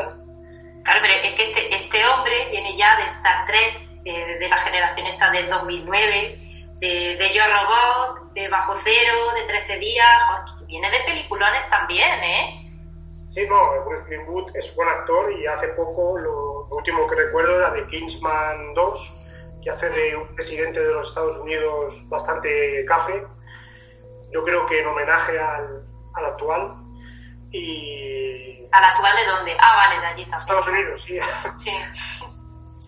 [0.84, 4.58] Claro, pero es que este, este hombre viene ya de Star Trek, de, de la
[4.58, 6.40] generación esta del 2009,
[6.80, 10.24] de, de Yo Robot, de Bajo Cero, de 13 días,
[10.68, 12.63] viene de peliculones también, ¿eh?
[13.34, 17.72] Sí, no, Bruce Greenwood es buen actor y hace poco, lo, último que recuerdo era
[17.72, 19.28] de Kingsman 2,
[19.64, 23.26] que hace de un presidente de los Estados Unidos bastante café,
[24.32, 26.76] yo creo que en homenaje al, al actual.
[27.52, 28.68] Y...
[28.72, 29.58] ¿Al actual de dónde?
[29.60, 30.38] Ah, vale, de allí también.
[30.38, 31.20] Estados Unidos, sí.
[31.58, 31.72] Sí.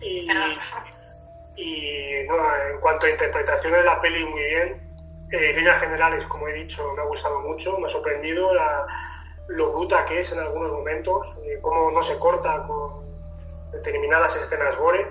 [0.00, 0.30] y,
[1.56, 2.36] y no,
[2.70, 4.96] en cuanto a interpretación de la peli, muy bien.
[5.32, 8.86] Eh, en líneas generales, como he dicho, me ha gustado mucho, me ha sorprendido la,
[9.48, 13.04] lo bruta que es en algunos momentos, eh, cómo no se corta con
[13.72, 15.06] determinadas escenas gore.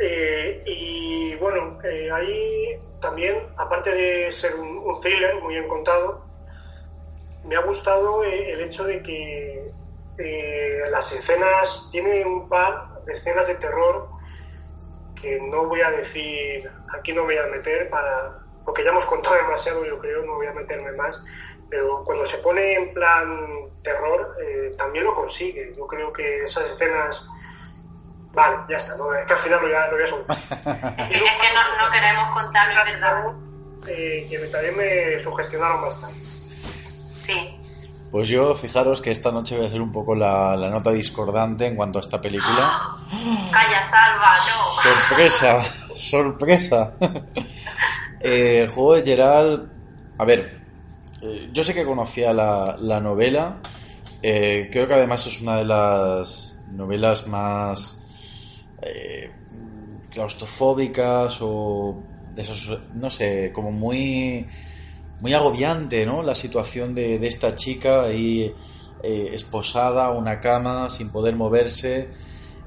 [0.00, 6.24] Eh, y bueno, eh, ahí también, aparte de ser un, thriller muy bien contado,
[7.44, 9.72] me ha gustado el hecho de que
[10.90, 14.08] las escenas, tiene un par de escenas de terror
[15.20, 19.36] que no voy a decir, aquí no voy a meter para, porque ya hemos contado
[19.46, 21.24] demasiado, yo creo, no voy a meterme más,
[21.70, 23.30] pero cuando se pone en plan
[23.82, 25.74] terror, eh, también lo consigue.
[25.76, 27.28] Yo creo que esas escenas.
[28.32, 30.36] Vale, ya está, no, es que al final lo voy a, lo voy a soltar.
[31.10, 33.32] es que, no, no, queremos contarlo, verdad.
[33.88, 36.18] Eh, que también me sugestionaron bastante.
[37.20, 37.58] Sí.
[38.10, 41.66] Pues yo, fijaros que esta noche voy a hacer un poco la, la nota discordante
[41.66, 42.96] en cuanto a esta película.
[43.52, 44.36] ¡Calla, salva!
[44.38, 44.82] ¡No!
[44.82, 45.62] ¡Sorpresa!
[45.96, 46.94] ¡Sorpresa!
[48.20, 49.72] eh, el juego de Gerald.
[50.16, 50.57] A ver,
[51.52, 53.60] yo sé que conocía la, la novela.
[54.22, 59.30] Eh, creo que además es una de las novelas más eh,
[60.10, 62.02] claustrofóbicas o
[62.34, 64.46] de esos, no sé, como muy
[65.20, 66.22] muy agobiante, ¿no?
[66.22, 68.54] La situación de, de esta chica ahí
[69.02, 72.08] esposada a una cama sin poder moverse.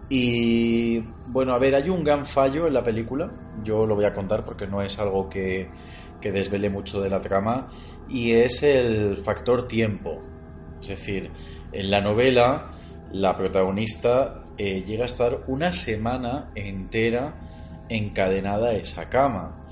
[0.10, 3.32] Y bueno, a ver, hay un gran fallo en la película.
[3.64, 5.70] Yo lo voy a contar porque no es algo que,
[6.20, 7.70] que desvele mucho de la trama
[8.12, 10.22] y es el factor tiempo.
[10.82, 11.32] Es decir,
[11.72, 12.72] en la novela
[13.14, 17.36] la protagonista eh, llega a estar una semana entera
[17.89, 19.64] encadenada a esa cama,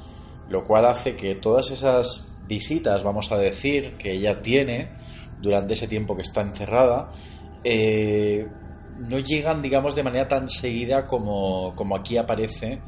[0.50, 4.90] lo cual hace que todas esas visitas, vamos a decir, que ella tiene
[5.42, 7.12] durante ese tiempo que está encerrada,
[7.64, 8.48] eh,
[8.98, 12.82] no llegan, digamos, de manera tan seguida como, como aquí aparece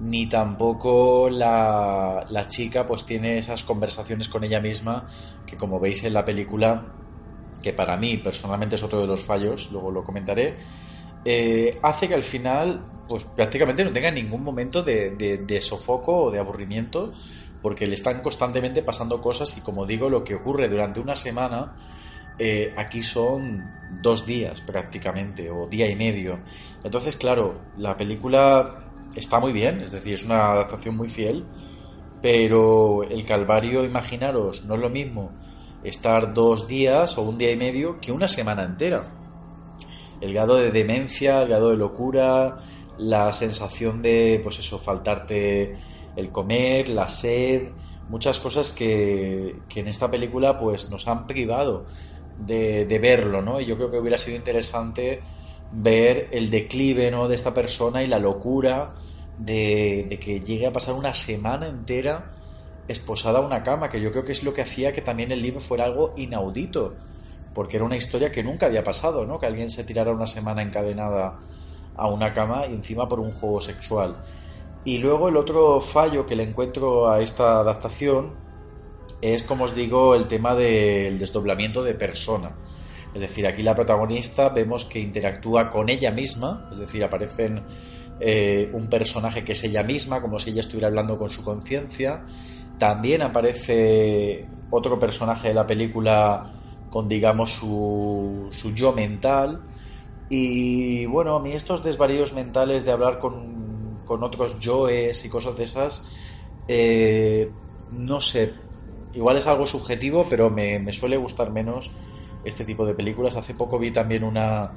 [0.00, 5.06] ni tampoco la, la, chica pues tiene esas conversaciones con ella misma
[5.46, 6.86] que como veis en la película
[7.62, 10.56] que para mí personalmente es otro de los fallos luego lo comentaré
[11.24, 16.30] eh, hace que al final pues prácticamente no tenga ningún momento de, de, sofoco o
[16.30, 17.12] de aburrimiento
[17.60, 21.76] porque le están constantemente pasando cosas y como digo lo que ocurre durante una semana
[22.38, 23.70] eh, aquí son
[24.00, 26.38] dos días prácticamente o día y medio.
[26.82, 31.44] Entonces claro la película está muy bien, es decir, es una adaptación muy fiel,
[32.22, 35.32] pero el Calvario, imaginaros, no es lo mismo
[35.82, 39.02] estar dos días o un día y medio que una semana entera.
[40.20, 42.58] El grado de demencia, el grado de locura,
[42.98, 45.76] la sensación de, pues eso, faltarte
[46.16, 47.70] el comer, la sed,
[48.08, 51.86] muchas cosas que, que en esta película pues nos han privado
[52.38, 53.60] de, de verlo, ¿no?
[53.60, 55.22] Y yo creo que hubiera sido interesante
[55.72, 57.28] ver el declive ¿no?
[57.28, 58.94] de esta persona y la locura
[59.38, 62.32] de, que llegue a pasar una semana entera
[62.88, 65.42] esposada a una cama, que yo creo que es lo que hacía que también el
[65.42, 66.94] libro fuera algo inaudito,
[67.54, 69.38] porque era una historia que nunca había pasado, ¿no?
[69.38, 71.38] Que alguien se tirara una semana encadenada
[71.96, 74.16] a una cama y encima por un juego sexual.
[74.84, 78.32] Y luego el otro fallo que le encuentro a esta adaptación
[79.20, 82.52] es, como os digo, el tema del desdoblamiento de persona.
[83.14, 87.64] Es decir, aquí la protagonista vemos que interactúa con ella misma, es decir, aparecen
[88.20, 92.22] eh, un personaje que es ella misma, como si ella estuviera hablando con su conciencia.
[92.78, 96.54] También aparece otro personaje de la película
[96.88, 99.60] con, digamos, su, su yo mental.
[100.28, 105.56] Y bueno, a mí estos desvaríos mentales de hablar con, con otros yoes y cosas
[105.56, 106.04] de esas,
[106.68, 107.50] eh,
[107.92, 108.52] no sé,
[109.14, 111.90] igual es algo subjetivo, pero me, me suele gustar menos
[112.44, 113.36] este tipo de películas.
[113.36, 114.72] Hace poco vi también una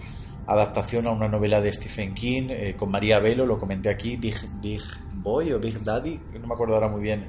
[0.45, 4.35] adaptación a una novela de Stephen King eh, con María Velo, lo comenté aquí, Big,
[4.61, 4.81] Big
[5.13, 7.25] Boy o Big Daddy, no me acuerdo ahora muy bien.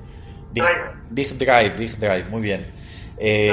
[0.52, 0.64] Big,
[1.10, 2.64] Big Drive, Big Drive, muy bien.
[3.16, 3.52] Eh,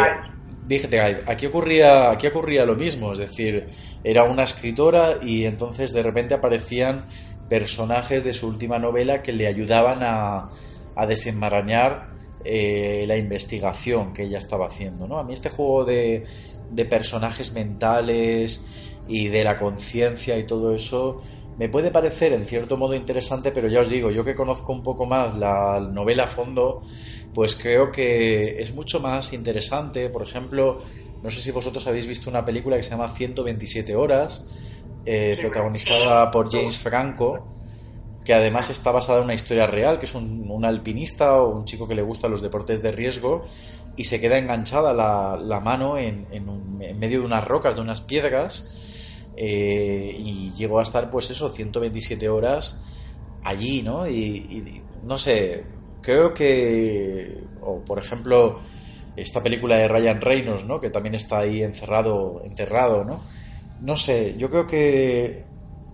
[0.65, 1.21] Big Drive.
[1.27, 3.69] Aquí ocurría, aquí ocurría lo mismo, es decir,
[4.03, 7.05] era una escritora y entonces de repente aparecían
[7.49, 10.49] personajes de su última novela que le ayudaban a,
[10.95, 12.11] a desenmarañar
[12.43, 15.07] eh, la investigación que ella estaba haciendo.
[15.07, 15.19] ¿no?
[15.19, 16.23] A mí este juego de,
[16.71, 18.69] de personajes mentales
[19.07, 21.21] y de la conciencia y todo eso
[21.57, 24.83] me puede parecer en cierto modo interesante, pero ya os digo, yo que conozco un
[24.83, 26.81] poco más la novela a fondo,
[27.33, 30.09] pues creo que es mucho más interesante.
[30.09, 30.79] Por ejemplo,
[31.21, 34.49] no sé si vosotros habéis visto una película que se llama 127 horas,
[35.05, 37.45] eh, protagonizada por James Franco,
[38.25, 41.87] que además está basada en una historia real, que es un, alpinista o un chico
[41.87, 43.45] que le gusta los deportes de riesgo
[43.95, 46.25] y se queda enganchada la, mano en,
[46.97, 52.29] medio de unas rocas, de unas piedras, eh, y llegó a estar, pues eso, 127
[52.29, 52.85] horas
[53.43, 54.07] allí, ¿no?
[54.07, 55.65] Y, no sé,
[56.01, 58.59] creo que, o por ejemplo,
[59.15, 60.79] esta película de Ryan Reynolds, ¿no?
[60.79, 63.19] Que también está ahí encerrado, enterrado, ¿no?
[63.81, 65.43] No sé, yo creo que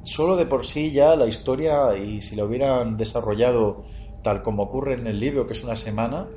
[0.03, 3.85] solo de por sí ya la historia, y si la hubieran desarrollado
[4.23, 6.27] tal como ocurre en el libro, que es una semana,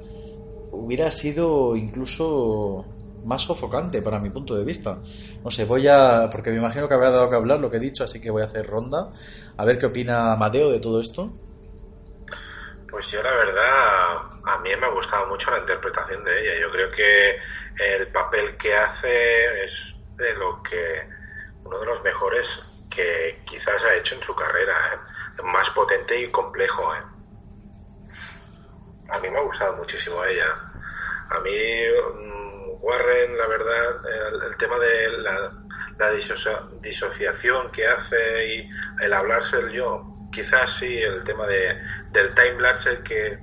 [0.73, 2.85] hubiera sido incluso
[3.25, 4.99] más sofocante para mi punto de vista.
[5.45, 6.29] No sé, voy a.
[6.31, 8.43] porque me imagino que habría dado que hablar lo que he dicho, así que voy
[8.43, 9.11] a hacer ronda.
[9.57, 11.33] A ver qué opina Mateo de todo esto.
[12.91, 16.61] Pues yo, la verdad, a mí me ha gustado mucho la interpretación de ella.
[16.61, 17.37] Yo creo que
[17.79, 21.09] el papel que hace es de lo que.
[21.64, 24.75] uno de los mejores que quizás ha hecho en su carrera.
[24.95, 25.43] ¿eh?
[25.45, 26.95] Más potente y complejo.
[26.95, 27.10] ¿eh?
[29.13, 30.47] A mí me ha gustado muchísimo ella.
[31.31, 35.53] A mí, mm, Warren, la verdad, el, tema de la,
[36.81, 38.71] disociación que hace y
[39.03, 41.79] el hablarse el yo, quizás sí, el tema de,
[42.11, 43.39] del time lapse que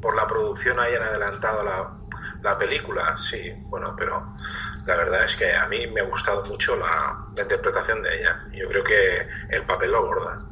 [0.00, 1.98] por la producción hayan adelantado la,
[2.42, 4.36] la película, sí, bueno, pero
[4.86, 8.44] la verdad es que a mí me ha gustado mucho la, la interpretación de ella.
[8.52, 10.46] Yo creo que el papel lo aborda.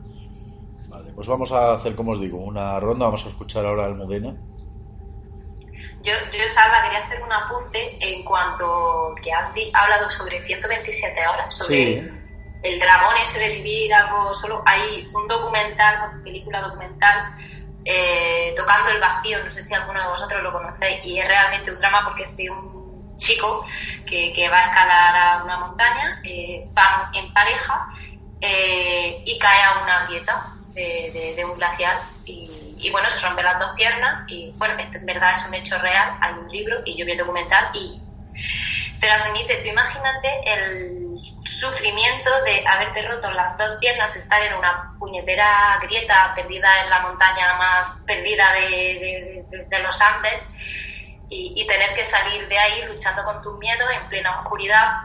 [0.88, 3.06] Vale, pues vamos a hacer, como os digo, una ronda.
[3.06, 4.36] Vamos a escuchar ahora al Modena.
[6.04, 11.56] Yo, yo, Salva, quería hacer un apunte en cuanto que has hablado sobre 127 horas,
[11.56, 12.12] sobre
[12.62, 14.62] el dragón ese de vivir algo solo.
[14.66, 17.34] Hay un documental, una película documental,
[17.86, 21.70] eh, tocando el vacío, no sé si alguno de vosotros lo conocéis, y es realmente
[21.70, 23.64] un drama porque es de un chico
[24.06, 27.88] que, que va a escalar a una montaña, eh, van en pareja
[28.42, 31.96] eh, y cae a una grieta de, de un glaciar
[32.26, 35.54] y y bueno, se rompen las dos piernas y bueno, esto en verdad es un
[35.54, 37.98] hecho real, hay un libro y yo vi el documental y
[39.00, 44.94] te transmite, tú imagínate el sufrimiento de haberte roto las dos piernas, estar en una
[44.98, 50.46] puñetera grieta perdida en la montaña más perdida de, de, los Andes
[51.30, 55.04] y, y, tener que salir de ahí luchando con tus miedos en plena oscuridad.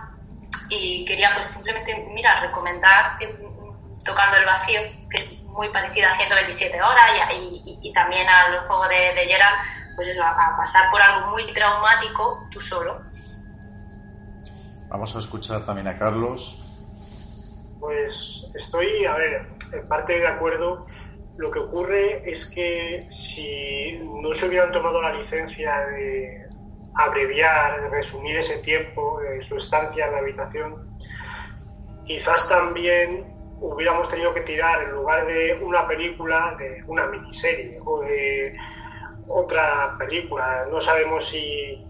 [0.70, 3.18] Y quería pues simplemente, mira, recomendar
[4.04, 9.26] Tocando el Vacío, que muy parecida a 127 horas y, también al juego de, de
[9.26, 9.60] Gerard,
[9.96, 13.02] pues eso, a, pasar por algo muy traumático tú solo.
[14.90, 16.66] Vamos a escuchar también a Carlos.
[17.80, 20.86] Pues estoy, a ver, en parte de acuerdo.
[21.38, 26.50] Lo que ocurre es que si no se hubieran tomado la licencia de
[26.96, 30.98] abreviar, de resumir ese tiempo, de su estancia en la habitación,
[32.06, 38.02] quizás también hubiéramos tenido que tirar en lugar de una película, de una miniserie o
[38.02, 38.58] de
[39.28, 40.66] otra película.
[40.70, 41.86] No sabemos si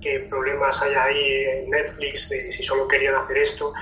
[0.00, 3.72] qué problemas hay ahí en Netflix, de si solo querían hacer esto.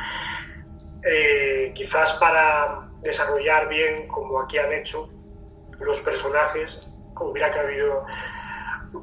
[1.03, 5.09] Eh, quizás para desarrollar bien, como aquí han hecho,
[5.81, 6.87] los personajes,
[7.19, 8.07] hubiera cabido,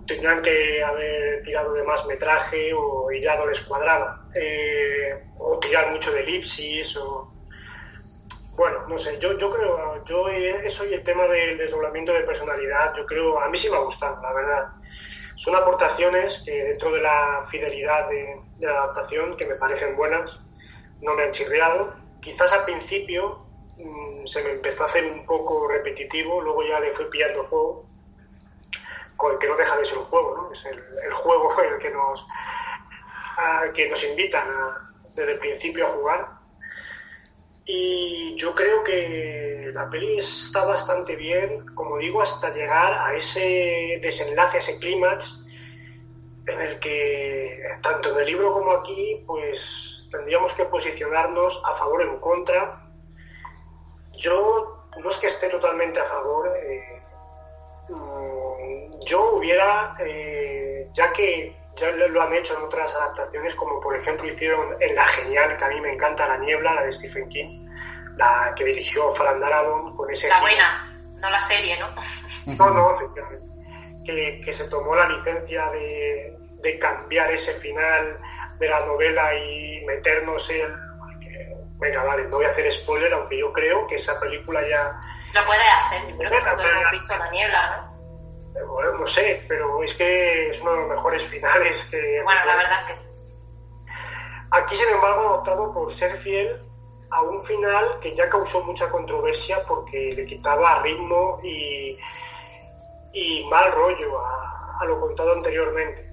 [0.06, 5.92] tendrían que haber tirado de más metraje o ya no les cuadraba, eh, o tirar
[5.92, 7.37] mucho de elipsis o
[8.58, 13.06] bueno, no sé, yo, creo, yo eso y el tema del desdoblamiento de personalidad, yo
[13.06, 14.68] creo, a mí sí me ha gustado, la verdad.
[15.36, 20.40] Son aportaciones que dentro de la fidelidad de, la adaptación que me parecen buenas,
[21.02, 21.94] no me han chirriado.
[22.20, 23.46] Quizás al principio
[23.78, 27.86] mm, se me empezó a hacer un poco repetitivo, luego ya le fui pillando juego,
[29.16, 30.52] con que no deja de ser un juego, ¿no?
[30.52, 32.26] Es el, juego el que nos,
[33.76, 34.48] que nos invitan
[35.14, 36.37] desde el principio a jugar
[37.70, 44.00] y yo creo que la peli está bastante bien, como digo, hasta llegar a ese
[44.02, 45.46] desenlace, a ese clímax,
[46.48, 47.52] en el que
[47.84, 52.90] tanto en el libro como aquí, pues tendríamos que posicionarnos a favor o en contra.
[54.14, 57.02] Yo no es que esté totalmente a favor, eh,
[57.90, 63.96] mm, yo hubiera, eh, ya que ya lo han hecho en otras adaptaciones, como por
[63.96, 67.30] ejemplo hicieron en La Genial, que a mí me encanta La Niebla, la de Stephen
[67.30, 67.68] King,
[68.16, 70.28] la que dirigió Frank Darabont con ese...
[70.28, 71.88] La buena, no la serie, ¿no?
[72.58, 73.46] No, no, efectivamente.
[74.06, 78.18] Que, que se tomó la licencia de, de, cambiar ese final
[78.58, 80.74] de la novela y meternos en...
[81.78, 85.00] venga, vale, no voy a hacer spoiler, aunque yo creo que esa película ya...
[85.34, 87.87] Lo puede hacer, yo creo que todos hemos visto La Niebla, ¿no?
[88.66, 92.22] Bueno, no sé, pero es que es uno de los mejores finales que...
[92.24, 93.18] Bueno, la verdad es que sí.
[94.52, 96.62] Aquí, sin embargo, han optado por ser fiel
[97.10, 101.98] a un final que ya causó mucha controversia porque le quitaba ritmo y,
[103.14, 106.08] y mal rollo a, lo contado anteriormente.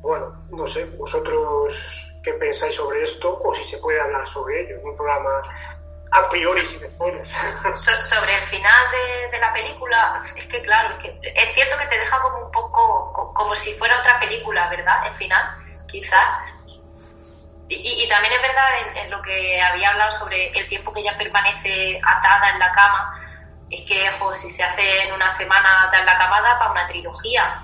[0.00, 4.78] Bueno, no sé, vosotros qué pensáis sobre esto o si se puede hablar sobre ello
[4.78, 5.42] en un programa
[6.12, 7.30] a priori sin spoilers.
[8.08, 8.90] sobre el final
[9.30, 12.50] de, la película, es que claro, es, que es cierto que te deja como un
[12.50, 15.06] poco, como si fuera otra película, ¿verdad?
[15.06, 15.42] El final,
[15.90, 16.32] quizás.
[17.68, 22.00] Y, también es verdad en, lo que había hablado sobre el tiempo que ella permanece
[22.04, 23.14] atada en la cama,
[23.70, 26.86] es que si se hace en una semana atada en la cama da para una
[26.88, 27.62] trilogía.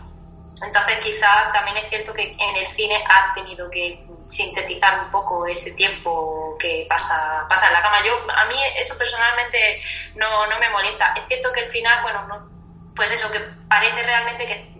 [0.64, 5.46] Entonces quizás también es cierto que en el cine han tenido que sintetizar un poco
[5.46, 7.96] ese tiempo que pasa, pasa en la cama.
[8.04, 9.80] Yo, a mí eso personalmente
[10.14, 11.14] no, no me molesta.
[11.16, 12.50] Es cierto que el final, bueno, no,
[12.94, 14.76] pues eso, que parece realmente que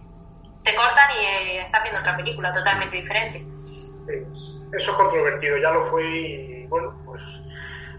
[0.63, 3.45] te cortan y eh, estás viendo otra película totalmente diferente.
[4.09, 7.23] Eso es controvertido, ya lo fue y bueno, pues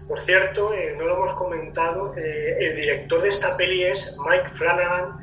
[0.06, 4.50] por cierto, eh, no lo hemos comentado, eh, el director de esta peli es Mike
[4.54, 5.18] Flanagan,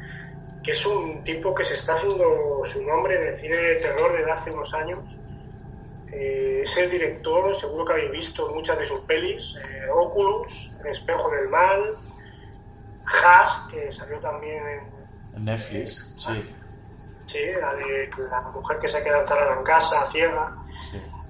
[0.63, 4.15] que es un tipo que se está haciendo su nombre en el cine de terror
[4.15, 4.99] desde hace unos años
[6.17, 10.87] eh, es el director, seguro que habéis visto muchas de sus pelis, eh, Oculus, El
[10.87, 11.91] espejo del mal,
[13.05, 14.63] Has, que salió también
[15.35, 16.55] en, Netflix, sí.
[17.25, 20.55] Sí, la de la mujer que se queda encerrada en casa, ciega.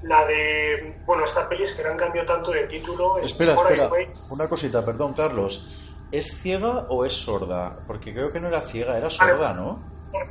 [0.04, 3.18] La de, bueno, estas pelis que le han cambiado tanto de título.
[3.18, 3.90] Espera, espera,
[4.30, 5.96] una cosita, perdón, Carlos.
[6.12, 7.80] ¿Es ciega o es sorda?
[7.88, 9.82] Porque creo que no era ciega, era sorda, ¿no?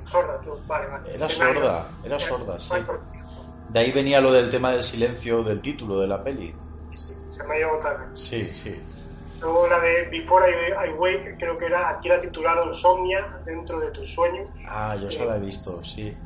[0.04, 1.14] Sorda, vale, vale.
[1.14, 2.76] Era sorda, era sorda, sí.
[3.74, 6.54] De ahí venía lo del tema del silencio del título de la peli.
[6.92, 8.04] Sí, se me ha llevado tarde.
[8.14, 8.80] Sí, sí.
[9.40, 13.90] Luego la de Before I, Wake, creo que era, aquí la titularon Somnia, dentro de
[13.90, 14.46] tus sueños.
[14.68, 16.16] Ah, yo se la he visto, sí.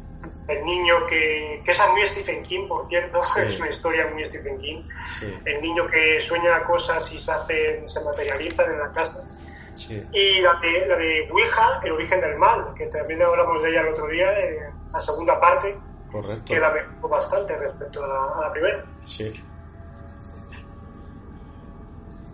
[0.47, 4.60] El niño que, que es muy Stephen King, por cierto, es una historia muy Stephen
[4.60, 4.82] King.
[5.06, 5.35] Sí.
[5.47, 9.27] El niño que sueña cosas y se, hacen, se materializan en la casa.
[9.74, 10.06] Sí.
[10.12, 13.81] Y la de, la de Ouija, El origen del mal, que también hablamos de ella
[13.81, 14.56] el otro día, en
[14.93, 16.44] la segunda parte Correcto.
[16.47, 18.85] Que la mejoró bastante respecto a la, primera.
[19.05, 19.32] Sí.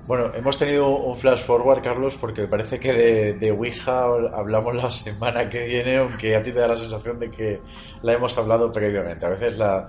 [0.06, 4.76] Bueno, hemos tenido un flash forward, Carlos, porque me parece que de, de, Ouija hablamos
[4.76, 7.62] la semana que viene, aunque a ti te da la sensación de que
[8.02, 9.24] la hemos hablado previamente.
[9.24, 9.88] A veces, la,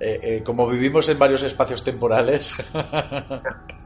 [0.00, 2.56] eh, eh, como vivimos en varios espacios temporales,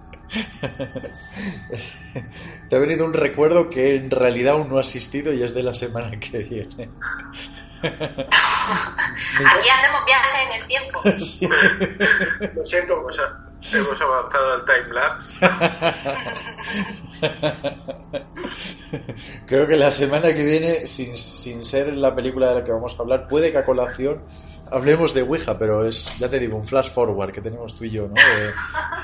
[2.69, 5.63] te ha venido un recuerdo que en realidad aún no ha existido y es de
[5.63, 6.89] la semana que viene.
[9.47, 11.01] Aquí hacemos viajes en el tiempo.
[12.55, 13.39] Lo siento, o sea,
[13.73, 15.47] hemos avanzado al timelapse.
[19.47, 22.95] Creo que la semana que viene, sin, sin ser la película de la que vamos
[22.99, 24.23] a hablar, puede que a colación
[24.71, 27.91] hablemos de Ouija, pero es, ya te digo, un flash forward que tenemos tú y
[27.91, 28.15] yo, ¿no?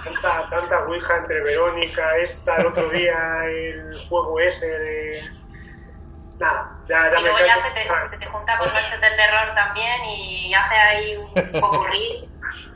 [0.04, 5.20] Tanta, tanta Ouija entre Verónica, esta, el otro día, el juego ese de
[6.38, 10.04] nada, ya, y luego ya se te, se te, junta con noches de terror también
[10.04, 12.28] y hace ahí un poco rir.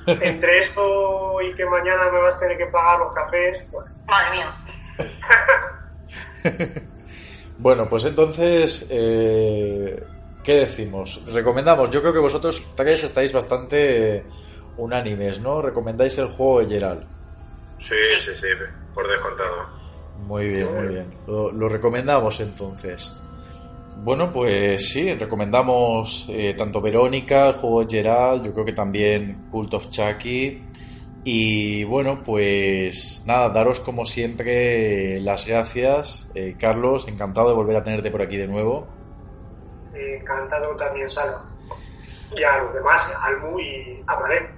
[0.06, 3.66] Entre esto y que mañana me vas a tener que pagar los cafés.
[4.06, 4.56] Madre mía.
[7.58, 10.02] bueno, pues entonces, eh,
[10.47, 11.23] ¿qué decimos?
[11.32, 14.24] Recomendamos, yo creo que vosotros tres estáis bastante
[14.77, 15.60] unánimes, ¿no?
[15.60, 17.02] Recomendáis el juego de Gerald.
[17.78, 18.47] Sí, sí, sí,
[18.94, 19.68] por descontado.
[20.28, 21.14] Muy bien, muy bien.
[21.27, 23.20] Lo, recomendamos entonces.
[24.05, 29.48] Bueno, pues sí, recomendamos eh, tanto Verónica, el juego de Gerald, yo creo que también
[29.51, 30.62] Cult of Chucky.
[31.24, 36.31] Y bueno, pues nada, daros como siempre las gracias.
[36.36, 38.95] Eh, Carlos, encantado de volver a tenerte por aquí de nuevo.
[39.97, 41.40] Encantado también, Salo.
[42.36, 44.56] Y a los demás, Almu y Amadeo.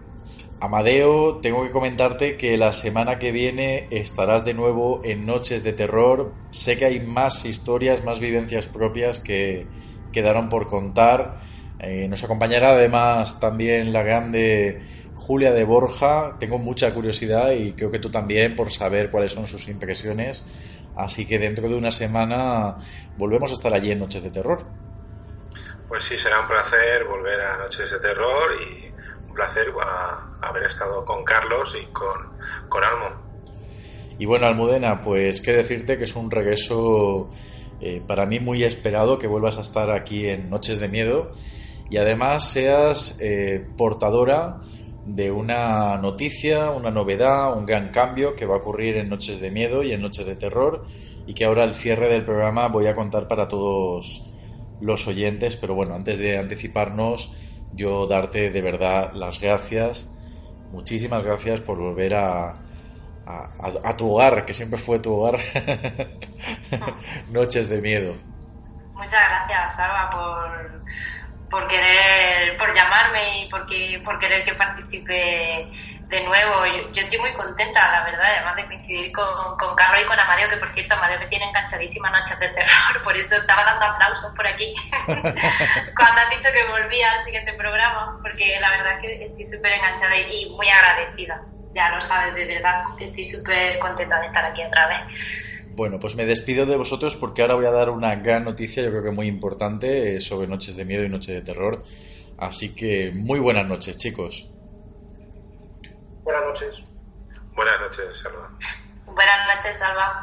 [0.60, 5.72] Amadeo, tengo que comentarte que la semana que viene estarás de nuevo en Noches de
[5.72, 6.32] Terror.
[6.50, 9.68] Sé que hay más historias, más vivencias propias que
[10.12, 11.36] quedaron por contar.
[11.78, 14.82] Eh, nos acompañará además también la grande
[15.14, 16.36] Julia de Borja.
[16.40, 20.44] Tengo mucha curiosidad y creo que tú también por saber cuáles son sus impresiones.
[20.96, 22.78] Así que dentro de una semana
[23.16, 24.77] volvemos a estar allí en Noches de Terror.
[25.88, 28.88] Pues sí, será un placer volver a Noches de Terror y
[29.32, 29.68] placer
[30.42, 32.16] haber estado con Carlos y con,
[32.68, 33.28] con Almo.
[34.18, 37.30] Y bueno, Almudena, pues qué decirte que es un regreso
[37.80, 41.30] eh, para mí muy esperado que vuelvas a estar aquí en Noches de Miedo
[41.88, 44.60] y además seas eh, portadora
[45.06, 49.52] de una noticia, una novedad, un gran cambio que va a ocurrir en Noches de
[49.52, 50.82] Miedo y en Noches de Terror
[51.26, 54.27] y que ahora al cierre del programa voy a contar para todos
[54.80, 57.36] los oyentes, pero bueno, antes de anticiparnos,
[57.72, 60.18] yo darte de verdad las gracias,
[60.70, 62.56] muchísimas gracias por volver a,
[63.26, 65.38] a, tu hogar, que siempre fue tu hogar,
[67.32, 68.14] Noches de Miedo.
[68.94, 70.82] Muchas gracias, Salva, por,
[71.50, 75.70] por querer, por llamarme y porque, por querer que participe
[76.08, 76.64] de nuevo,
[76.94, 80.48] yo, estoy muy contenta, la verdad, además de coincidir con, con Carlos y con Amadeo,
[80.48, 84.34] que por cierto, Amadeo me tiene enganchadísima Noches de Terror, por eso estaba dando aplausos
[84.34, 84.74] por aquí
[85.06, 89.72] cuando han dicho que volvía al siguiente programa, porque la verdad es que estoy súper
[89.72, 91.42] enganchada y, muy agradecida.
[91.74, 94.98] Ya lo sabes, de verdad, estoy súper contenta de estar aquí otra vez.
[95.76, 98.90] Bueno, pues me despido de vosotros porque ahora voy a dar una gran noticia, yo
[98.90, 101.84] creo que muy importante, eh, sobre Noches de Miedo y Noches de Terror.
[102.38, 104.57] Así que muy buenas noches, chicos.
[106.28, 106.82] Buenas noches.
[107.56, 108.50] Buenas noches, Salva.
[109.06, 110.22] Buenas noches, Salva.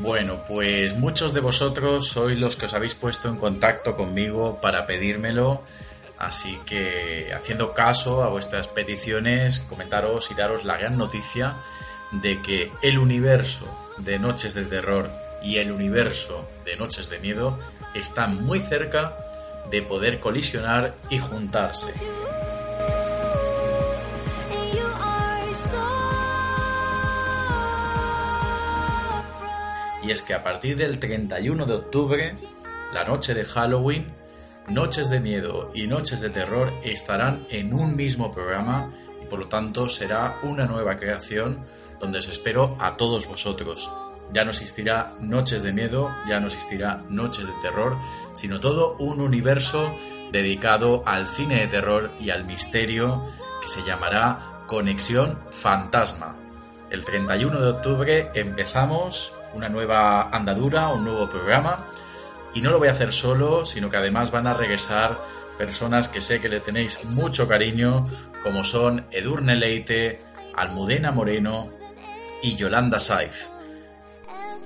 [0.00, 4.86] Bueno, pues muchos de vosotros sois los que os habéis puesto en contacto conmigo para
[4.86, 5.62] pedírmelo,
[6.18, 11.54] así que haciendo caso a vuestras peticiones, comentaros y daros la gran noticia
[12.10, 13.68] de que el universo
[13.98, 15.12] de Noches de Terror
[15.44, 17.56] y el universo de Noches de Miedo
[17.94, 19.16] están muy cerca
[19.70, 21.92] de poder colisionar y juntarse.
[30.02, 32.34] Y es que a partir del 31 de octubre,
[32.94, 34.14] la noche de Halloween,
[34.68, 38.90] Noches de Miedo y Noches de Terror estarán en un mismo programa
[39.22, 41.64] y por lo tanto será una nueva creación
[41.98, 43.90] donde os espero a todos vosotros
[44.32, 47.96] ya no existirá noches de miedo, ya no existirá noches de terror,
[48.32, 49.94] sino todo un universo
[50.32, 53.24] dedicado al cine de terror y al misterio
[53.60, 56.36] que se llamará Conexión Fantasma.
[56.90, 61.88] El 31 de octubre empezamos una nueva andadura, un nuevo programa,
[62.54, 65.20] y no lo voy a hacer solo, sino que además van a regresar
[65.58, 68.04] personas que sé que le tenéis mucho cariño,
[68.42, 70.22] como son Edurne Leite,
[70.54, 71.70] Almudena Moreno
[72.42, 73.50] y Yolanda Saiz.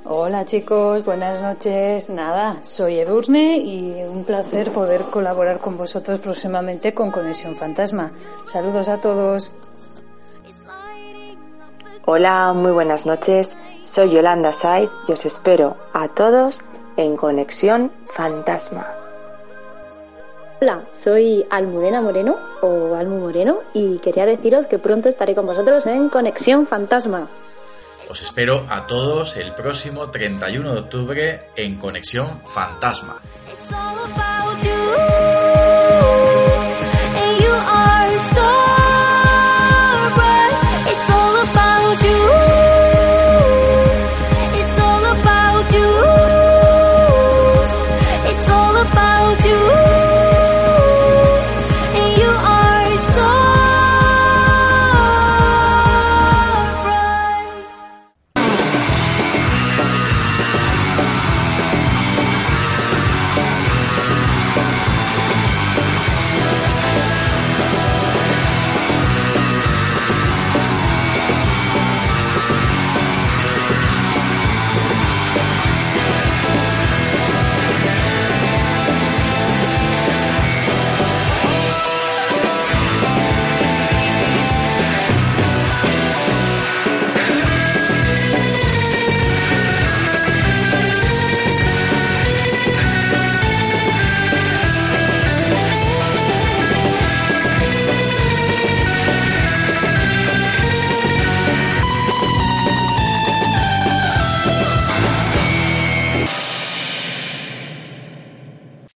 [0.04, 2.10] Hola chicos, buenas noches.
[2.10, 8.10] Nada, soy Edurne y un placer poder colaborar con vosotros próximamente con Conexión Fantasma.
[8.46, 9.52] Saludos a todos.
[12.04, 13.56] Hola, muy buenas noches.
[13.84, 16.62] Soy Yolanda Said y os espero a todos
[16.96, 18.88] en Conexión Fantasma.
[20.60, 25.86] Hola, soy Almudena Moreno o Almu Moreno y quería deciros que pronto estaré con vosotros
[25.86, 27.28] en Conexión Fantasma.
[28.08, 33.16] Os espero a todos el próximo 31 de octubre en Conexión Fantasma.